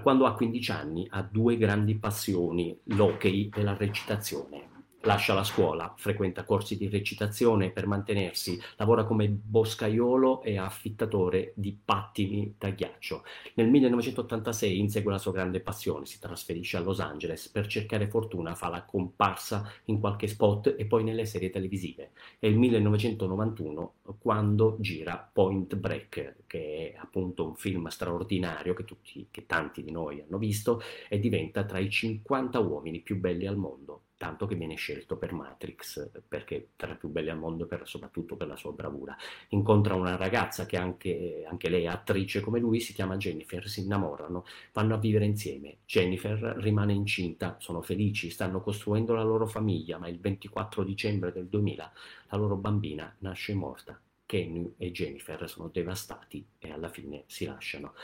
quando 0.00 0.26
ha 0.26 0.34
15 0.34 0.70
anni 0.72 1.06
ha 1.10 1.22
due 1.22 1.56
grandi 1.56 1.96
passioni, 1.96 2.78
l'hockey 2.84 3.50
e 3.54 3.62
la 3.62 3.76
recitazione 3.76 4.73
lascia 5.04 5.34
la 5.34 5.44
scuola, 5.44 5.92
frequenta 5.96 6.44
corsi 6.44 6.76
di 6.76 6.88
recitazione 6.88 7.70
per 7.70 7.86
mantenersi, 7.86 8.60
lavora 8.76 9.04
come 9.04 9.28
boscaiolo 9.28 10.42
e 10.42 10.56
affittatore 10.58 11.52
di 11.56 11.76
pattini 11.82 12.54
da 12.58 12.70
ghiaccio. 12.70 13.22
Nel 13.54 13.68
1986 13.68 14.78
insegue 14.78 15.12
la 15.12 15.18
sua 15.18 15.32
grande 15.32 15.60
passione, 15.60 16.06
si 16.06 16.18
trasferisce 16.18 16.78
a 16.78 16.80
Los 16.80 17.00
Angeles 17.00 17.48
per 17.48 17.66
cercare 17.66 18.08
fortuna, 18.08 18.54
fa 18.54 18.68
la 18.68 18.84
comparsa 18.84 19.70
in 19.86 20.00
qualche 20.00 20.26
spot 20.26 20.74
e 20.78 20.86
poi 20.86 21.04
nelle 21.04 21.26
serie 21.26 21.50
televisive. 21.50 22.12
È 22.38 22.46
il 22.46 22.56
1991 22.56 23.92
quando 24.18 24.76
gira 24.80 25.28
Point 25.30 25.76
Break, 25.76 26.34
che 26.46 26.92
è 26.94 26.98
appunto 26.98 27.46
un 27.46 27.54
film 27.56 27.88
straordinario 27.88 28.72
che, 28.72 28.84
tutti, 28.84 29.26
che 29.30 29.44
tanti 29.44 29.82
di 29.82 29.90
noi 29.90 30.22
hanno 30.22 30.38
visto 30.38 30.80
e 31.08 31.18
diventa 31.18 31.64
tra 31.64 31.78
i 31.78 31.90
50 31.90 32.58
uomini 32.58 33.00
più 33.00 33.18
belli 33.18 33.46
al 33.46 33.56
mondo 33.56 34.03
tanto 34.16 34.46
che 34.46 34.54
viene 34.54 34.76
scelto 34.76 35.16
per 35.16 35.32
Matrix, 35.32 36.10
perché 36.26 36.70
tra 36.76 36.92
i 36.92 36.96
più 36.96 37.08
belli 37.08 37.30
al 37.30 37.38
mondo, 37.38 37.66
per, 37.66 37.86
soprattutto 37.86 38.36
per 38.36 38.46
la 38.46 38.56
sua 38.56 38.72
bravura. 38.72 39.16
Incontra 39.48 39.94
una 39.94 40.16
ragazza 40.16 40.66
che 40.66 40.76
anche, 40.76 41.44
anche 41.48 41.68
lei 41.68 41.84
è 41.84 41.88
attrice 41.88 42.40
come 42.40 42.60
lui, 42.60 42.80
si 42.80 42.92
chiama 42.92 43.16
Jennifer, 43.16 43.68
si 43.68 43.80
innamorano, 43.80 44.44
vanno 44.72 44.94
a 44.94 44.98
vivere 44.98 45.24
insieme. 45.24 45.78
Jennifer 45.86 46.38
rimane 46.58 46.92
incinta, 46.92 47.56
sono 47.58 47.82
felici, 47.82 48.30
stanno 48.30 48.60
costruendo 48.60 49.14
la 49.14 49.22
loro 49.22 49.46
famiglia, 49.46 49.98
ma 49.98 50.08
il 50.08 50.20
24 50.20 50.84
dicembre 50.84 51.32
del 51.32 51.46
2000 51.46 51.92
la 52.28 52.36
loro 52.36 52.56
bambina 52.56 53.14
nasce 53.18 53.54
morta. 53.54 53.98
Kenny 54.26 54.74
e 54.78 54.90
Jennifer 54.90 55.48
sono 55.48 55.68
devastati 55.68 56.44
e 56.58 56.72
alla 56.72 56.88
fine 56.88 57.24
si 57.26 57.44
lasciano. 57.44 57.94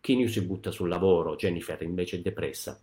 Kenny 0.00 0.28
si 0.28 0.42
butta 0.42 0.70
sul 0.70 0.88
lavoro, 0.88 1.36
Jennifer 1.36 1.80
invece 1.82 2.16
è 2.16 2.20
depressa, 2.20 2.80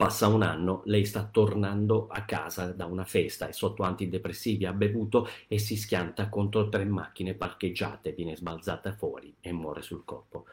Passa 0.00 0.28
un 0.28 0.40
anno, 0.40 0.80
lei 0.86 1.04
sta 1.04 1.28
tornando 1.30 2.06
a 2.08 2.22
casa 2.22 2.72
da 2.72 2.86
una 2.86 3.04
festa, 3.04 3.48
è 3.48 3.52
sotto 3.52 3.82
antidepressivi, 3.82 4.64
ha 4.64 4.72
bevuto 4.72 5.28
e 5.46 5.58
si 5.58 5.76
schianta 5.76 6.30
contro 6.30 6.70
tre 6.70 6.86
macchine 6.86 7.34
parcheggiate, 7.34 8.12
viene 8.12 8.34
sbalzata 8.34 8.94
fuori 8.94 9.34
e 9.42 9.52
muore 9.52 9.82
sul 9.82 10.06
colpo. 10.06 10.46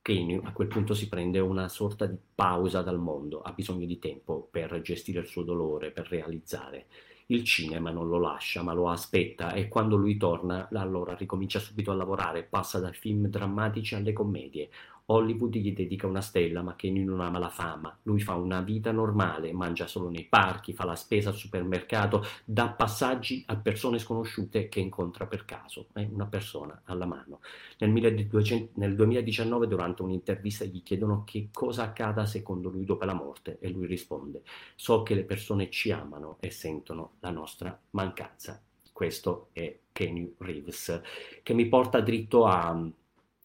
Kenny 0.00 0.40
a 0.42 0.50
quel 0.52 0.68
punto 0.68 0.94
si 0.94 1.10
prende 1.10 1.40
una 1.40 1.68
sorta 1.68 2.06
di 2.06 2.16
pausa 2.34 2.80
dal 2.80 2.98
mondo, 2.98 3.42
ha 3.42 3.52
bisogno 3.52 3.84
di 3.84 3.98
tempo 3.98 4.48
per 4.50 4.80
gestire 4.80 5.20
il 5.20 5.26
suo 5.26 5.42
dolore, 5.42 5.90
per 5.90 6.08
realizzare. 6.08 6.86
Il 7.26 7.44
cinema 7.44 7.90
non 7.90 8.08
lo 8.08 8.18
lascia, 8.18 8.62
ma 8.62 8.72
lo 8.72 8.88
aspetta 8.88 9.52
e 9.52 9.68
quando 9.68 9.96
lui 9.96 10.16
torna, 10.16 10.68
allora 10.72 11.14
ricomincia 11.14 11.58
subito 11.58 11.90
a 11.90 11.94
lavorare, 11.94 12.44
passa 12.44 12.78
dai 12.78 12.94
film 12.94 13.26
drammatici 13.26 13.94
alle 13.94 14.14
commedie. 14.14 14.70
Hollywood 15.06 15.56
gli 15.56 15.72
dedica 15.72 16.06
una 16.06 16.20
stella, 16.20 16.62
ma 16.62 16.74
Kenny 16.74 17.04
non 17.04 17.20
ama 17.20 17.38
la 17.38 17.48
fama. 17.48 17.96
Lui 18.02 18.20
fa 18.20 18.34
una 18.34 18.60
vita 18.60 18.90
normale, 18.90 19.52
mangia 19.52 19.86
solo 19.86 20.08
nei 20.08 20.24
parchi, 20.24 20.72
fa 20.72 20.84
la 20.84 20.96
spesa 20.96 21.28
al 21.28 21.36
supermercato, 21.36 22.24
dà 22.44 22.70
passaggi 22.70 23.44
a 23.46 23.56
persone 23.56 23.98
sconosciute 23.98 24.68
che 24.68 24.80
incontra 24.80 25.26
per 25.26 25.44
caso. 25.44 25.86
È 25.92 26.06
una 26.10 26.26
persona 26.26 26.82
alla 26.84 27.06
mano. 27.06 27.40
Nel, 27.78 27.90
1200, 27.90 28.72
nel 28.80 28.96
2019, 28.96 29.68
durante 29.68 30.02
un'intervista, 30.02 30.64
gli 30.64 30.82
chiedono 30.82 31.22
che 31.24 31.50
cosa 31.52 31.84
accada 31.84 32.26
secondo 32.26 32.68
lui 32.68 32.84
dopo 32.84 33.04
la 33.04 33.14
morte 33.14 33.58
e 33.60 33.68
lui 33.68 33.86
risponde: 33.86 34.42
So 34.74 35.04
che 35.04 35.14
le 35.14 35.24
persone 35.24 35.70
ci 35.70 35.92
amano 35.92 36.38
e 36.40 36.50
sentono 36.50 37.12
la 37.20 37.30
nostra 37.30 37.78
mancanza. 37.90 38.60
Questo 38.92 39.50
è 39.52 39.78
Kenny 39.92 40.34
Reeves, 40.38 41.00
che 41.42 41.54
mi 41.54 41.66
porta 41.68 42.00
dritto 42.00 42.46
a 42.46 42.90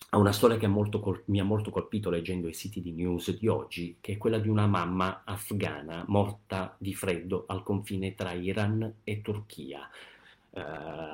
a 0.09 0.17
una 0.17 0.33
storia 0.33 0.57
che 0.57 0.69
col- 0.99 1.23
mi 1.25 1.39
ha 1.39 1.43
molto 1.43 1.71
colpito 1.71 2.09
leggendo 2.09 2.47
i 2.47 2.53
siti 2.53 2.81
di 2.81 2.91
news 2.91 3.37
di 3.37 3.47
oggi, 3.47 3.97
che 4.01 4.13
è 4.13 4.17
quella 4.17 4.39
di 4.39 4.49
una 4.49 4.67
mamma 4.67 5.21
afghana 5.23 6.03
morta 6.07 6.75
di 6.77 6.93
freddo 6.93 7.45
al 7.47 7.63
confine 7.63 8.13
tra 8.13 8.33
Iran 8.33 8.95
e 9.03 9.21
Turchia. 9.21 9.89
Uh, 10.53 10.59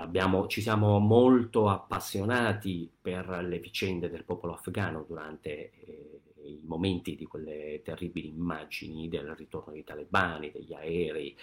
abbiamo, 0.01 0.47
ci 0.47 0.61
siamo 0.61 0.97
molto 0.97 1.69
appassionati 1.69 2.89
per 2.99 3.27
le 3.43 3.59
vicende 3.59 4.09
del 4.09 4.23
popolo 4.23 4.53
afghano 4.53 5.05
durante 5.07 5.73
eh, 5.85 6.21
i 6.43 6.59
momenti 6.63 7.15
di 7.15 7.25
quelle 7.25 7.81
terribili 7.83 8.29
immagini 8.29 9.07
del 9.09 9.35
ritorno 9.35 9.73
dei 9.73 9.83
talebani, 9.83 10.51
degli 10.51 10.73
aerei, 10.73 11.37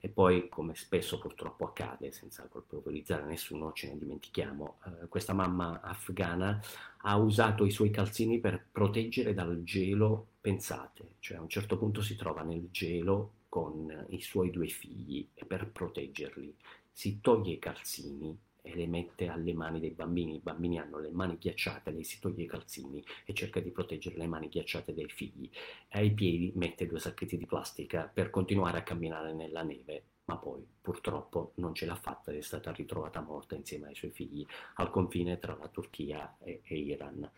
e 0.00 0.08
poi, 0.08 0.48
come 0.48 0.74
spesso 0.74 1.18
purtroppo 1.18 1.66
accade, 1.66 2.10
senza 2.10 2.48
colpevolizzare 2.48 3.24
nessuno, 3.26 3.72
ce 3.72 3.88
ne 3.88 3.98
dimentichiamo, 3.98 4.78
eh, 4.86 5.08
questa 5.08 5.34
mamma 5.34 5.80
afghana 5.82 6.60
ha 7.02 7.16
usato 7.16 7.66
i 7.66 7.70
suoi 7.70 7.90
calzini 7.90 8.38
per 8.38 8.64
proteggere 8.72 9.34
dal 9.34 9.62
gelo, 9.62 10.26
pensate, 10.40 11.16
cioè 11.20 11.36
a 11.36 11.42
un 11.42 11.48
certo 11.48 11.76
punto 11.76 12.00
si 12.00 12.16
trova 12.16 12.42
nel 12.42 12.68
gelo 12.70 13.32
con 13.50 14.06
i 14.08 14.20
suoi 14.22 14.50
due 14.50 14.68
figli 14.68 15.26
e 15.34 15.44
per 15.44 15.68
proteggerli 15.68 16.54
si 16.90 17.20
toglie 17.20 17.52
i 17.54 17.58
calzini 17.58 18.38
e 18.62 18.74
le 18.74 18.86
mette 18.86 19.28
alle 19.28 19.52
mani 19.52 19.80
dei 19.80 19.90
bambini. 19.90 20.36
I 20.36 20.40
bambini 20.42 20.78
hanno 20.78 20.98
le 20.98 21.10
mani 21.10 21.36
ghiacciate, 21.38 21.90
lei 21.90 22.04
si 22.04 22.18
toglie 22.20 22.44
i 22.44 22.46
calzini 22.46 23.04
e 23.24 23.32
cerca 23.32 23.60
di 23.60 23.70
proteggere 23.70 24.16
le 24.16 24.26
mani 24.26 24.48
ghiacciate 24.48 24.94
dei 24.94 25.08
figli. 25.08 25.48
Ai 25.90 26.12
piedi 26.12 26.52
mette 26.54 26.86
due 26.86 26.98
sacchetti 27.00 27.36
di 27.36 27.46
plastica 27.46 28.10
per 28.12 28.30
continuare 28.30 28.78
a 28.78 28.82
camminare 28.82 29.32
nella 29.32 29.62
neve, 29.62 30.04
ma 30.26 30.36
poi 30.36 30.64
purtroppo 30.80 31.52
non 31.56 31.74
ce 31.74 31.86
l'ha 31.86 31.96
fatta 31.96 32.30
ed 32.30 32.38
è 32.38 32.42
stata 32.42 32.72
ritrovata 32.72 33.20
morta 33.20 33.54
insieme 33.54 33.88
ai 33.88 33.94
suoi 33.94 34.10
figli 34.10 34.46
al 34.74 34.90
confine 34.90 35.38
tra 35.38 35.56
la 35.58 35.68
Turchia 35.68 36.36
e, 36.38 36.60
e 36.64 36.76
Iran. 36.76 37.30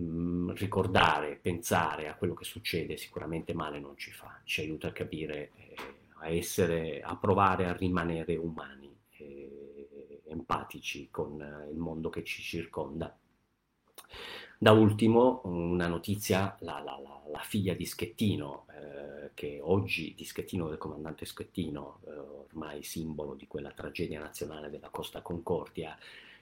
Mm, 0.00 0.50
ricordare, 0.50 1.36
pensare 1.36 2.08
a 2.08 2.14
quello 2.14 2.34
che 2.34 2.44
succede 2.44 2.96
sicuramente 2.96 3.54
male 3.54 3.78
non 3.78 3.96
ci 3.96 4.10
fa, 4.10 4.40
ci 4.44 4.60
aiuta 4.60 4.88
a 4.88 4.92
capire, 4.92 5.52
eh, 5.54 5.74
a 6.18 6.28
essere, 6.28 7.00
a 7.00 7.16
provare 7.16 7.66
a 7.66 7.72
rimanere 7.72 8.34
umani 8.36 8.93
empatici 10.34 11.08
con 11.10 11.40
eh, 11.40 11.70
il 11.70 11.78
mondo 11.78 12.10
che 12.10 12.22
ci 12.24 12.42
circonda. 12.42 13.16
Da 14.58 14.72
ultimo 14.72 15.40
una 15.44 15.86
notizia, 15.88 16.56
la, 16.60 16.80
la, 16.80 16.98
la, 16.98 17.22
la 17.30 17.40
figlia 17.40 17.74
di 17.74 17.84
Schettino, 17.84 18.66
eh, 18.70 19.30
che 19.34 19.60
oggi 19.62 20.14
di 20.16 20.24
Schettino, 20.24 20.68
del 20.68 20.78
comandante 20.78 21.26
Schettino, 21.26 22.00
eh, 22.06 22.10
ormai 22.10 22.82
simbolo 22.82 23.34
di 23.34 23.46
quella 23.46 23.72
tragedia 23.72 24.20
nazionale 24.20 24.70
della 24.70 24.90
Costa 24.90 25.22
Concordia, 25.22 25.98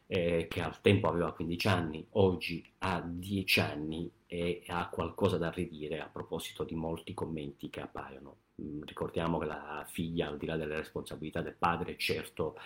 eh, 0.06 0.46
che 0.48 0.60
al 0.60 0.80
tempo 0.80 1.08
aveva 1.08 1.32
15 1.32 1.68
anni, 1.68 2.06
oggi 2.10 2.64
ha 2.78 3.00
10 3.00 3.60
anni 3.60 4.10
e 4.26 4.62
ha 4.66 4.88
qualcosa 4.88 5.38
da 5.38 5.50
ridire 5.50 6.00
a 6.00 6.08
proposito 6.12 6.64
di 6.64 6.74
molti 6.74 7.14
commenti 7.14 7.70
che 7.70 7.80
appaiono. 7.80 8.36
Mm, 8.60 8.82
ricordiamo 8.82 9.38
che 9.38 9.46
la 9.46 9.86
figlia, 9.88 10.28
al 10.28 10.36
di 10.36 10.46
là 10.46 10.56
delle 10.56 10.76
responsabilità 10.76 11.40
del 11.40 11.54
padre, 11.54 11.96
certo 11.96 12.56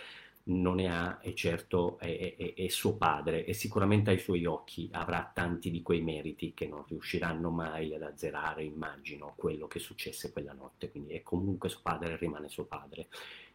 non 0.49 0.77
ne 0.77 0.89
ha 0.89 1.19
e 1.23 1.35
certo 1.35 1.99
è, 1.99 2.37
è, 2.37 2.55
è, 2.55 2.69
suo 2.69 2.97
padre 2.97 3.45
e 3.45 3.53
sicuramente 3.53 4.11
ai 4.11 4.19
suoi 4.19 4.45
occhi 4.45 4.89
avrà 4.93 5.29
tanti 5.35 5.71
di 5.71 5.83
quei 5.83 6.03
meriti 6.03 6.53
che 6.55 6.69
non 6.69 6.85
riusciranno 6.87 7.51
mai 7.51 7.95
ad 7.95 8.03
azzerare, 8.03 8.63
immagino, 8.63 9.35
quello 9.37 9.67
che 9.67 9.81
successe 9.81 10.33
quella 10.33 10.53
notte, 10.53 10.91
quindi 10.91 11.15
è 11.15 11.23
comunque 11.23 11.69
suo 11.69 11.81
padre 11.83 12.17
rimane 12.17 12.49
suo 12.49 12.65
padre. 12.65 13.09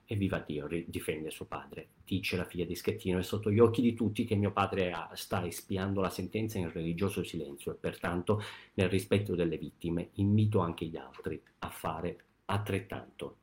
E 0.06 0.16
viva 0.16 0.40
Dio, 0.46 0.68
difende 0.88 1.32
suo 1.32 1.46
padre. 1.46 1.88
Dice 2.04 2.36
la 2.36 2.44
figlia 2.44 2.66
di 2.66 2.76
Schettino, 2.76 3.20
è 3.20 3.24
sotto 3.24 3.50
gli 3.50 3.60
occhi 3.60 3.82
di 3.82 3.94
tutti 3.94 4.26
che 4.26 4.36
mio 4.36 4.52
padre 4.52 4.92
ha, 4.92 5.10
sta 5.14 5.46
espiando 5.46 6.02
la 6.02 6.10
sentenza 6.10 6.58
in 6.58 6.70
religioso 6.70 7.24
silenzio 7.24 7.72
e 7.72 7.76
pertanto 7.76 8.44
nel 8.74 8.90
rispetto 8.90 9.36
delle 9.36 9.58
vittime 9.58 10.10
invito 10.16 10.60
anche 10.60 10.86
gli 10.86 10.98
altri 10.98 11.42
a 11.60 11.70
fare 11.70 12.24
altrettanto. 12.46 13.38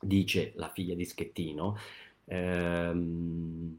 Dice 0.00 0.52
la 0.56 0.70
figlia 0.70 0.94
di 0.94 1.04
Schettino, 1.04 1.76
ehm, 2.32 3.78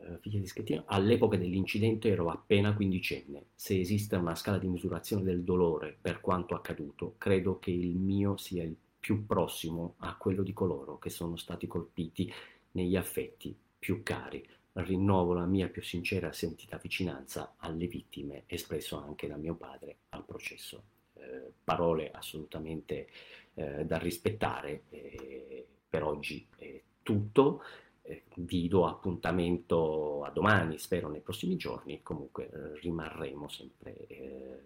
eh, 0.00 0.18
figlia 0.20 0.38
di 0.38 0.46
Schettino, 0.46 0.84
all'epoca 0.86 1.36
dell'incidente 1.36 2.08
ero 2.08 2.30
appena 2.30 2.74
quindicenne. 2.74 3.46
Se 3.54 3.78
esiste 3.78 4.16
una 4.16 4.34
scala 4.34 4.58
di 4.58 4.66
misurazione 4.66 5.22
del 5.22 5.42
dolore 5.42 5.96
per 6.00 6.20
quanto 6.20 6.54
accaduto, 6.54 7.14
credo 7.18 7.58
che 7.58 7.70
il 7.70 7.96
mio 7.96 8.36
sia 8.36 8.62
il 8.62 8.76
più 8.98 9.26
prossimo 9.26 9.94
a 9.98 10.16
quello 10.16 10.42
di 10.42 10.54
coloro 10.54 10.98
che 10.98 11.10
sono 11.10 11.36
stati 11.36 11.66
colpiti 11.66 12.32
negli 12.72 12.96
affetti 12.96 13.54
più 13.78 14.02
cari. 14.02 14.46
Rinnovo 14.76 15.34
la 15.34 15.46
mia 15.46 15.68
più 15.68 15.82
sincera 15.82 16.32
sentita 16.32 16.78
vicinanza 16.78 17.54
alle 17.58 17.86
vittime, 17.86 18.44
espresso 18.46 18.96
anche 18.96 19.28
da 19.28 19.36
mio 19.36 19.54
padre 19.54 19.98
al 20.10 20.24
processo. 20.24 20.82
Eh, 21.14 21.52
parole 21.62 22.10
assolutamente 22.10 23.08
eh, 23.54 23.84
da 23.84 23.98
rispettare. 23.98 24.84
Eh, 24.88 25.66
per 25.94 26.02
oggi 26.02 26.44
è 26.56 26.82
tutto. 27.04 27.62
Eh, 28.02 28.24
vi 28.38 28.66
do 28.66 28.84
appuntamento 28.84 30.24
a 30.24 30.30
domani, 30.30 30.76
spero 30.76 31.08
nei 31.08 31.20
prossimi 31.20 31.54
giorni, 31.54 32.02
comunque 32.02 32.50
eh, 32.50 32.80
rimarremo 32.80 33.48
sempre 33.48 33.94
eh, 34.08 34.60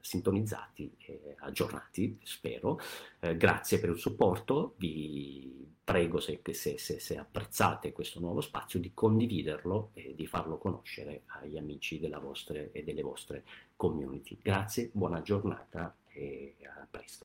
sintonizzati 0.00 0.92
e 0.98 1.36
aggiornati, 1.38 2.18
spero. 2.24 2.80
Eh, 3.20 3.36
grazie 3.36 3.78
per 3.78 3.90
il 3.90 3.98
supporto, 3.98 4.74
vi 4.78 5.68
prego 5.84 6.18
se, 6.18 6.40
se, 6.50 6.78
se, 6.78 7.16
apprezzate 7.16 7.92
questo 7.92 8.18
nuovo 8.18 8.40
spazio 8.40 8.80
di 8.80 8.90
condividerlo 8.92 9.90
e 9.94 10.14
di 10.16 10.26
farlo 10.26 10.58
conoscere 10.58 11.22
agli 11.26 11.56
amici 11.56 12.00
vostre, 12.20 12.72
e 12.72 12.82
delle 12.82 13.02
vostre 13.02 13.44
community. 13.76 14.36
Grazie, 14.42 14.90
buona 14.92 15.22
giornata 15.22 15.94
e 16.08 16.56
a 16.64 16.86
presto. 16.90 17.18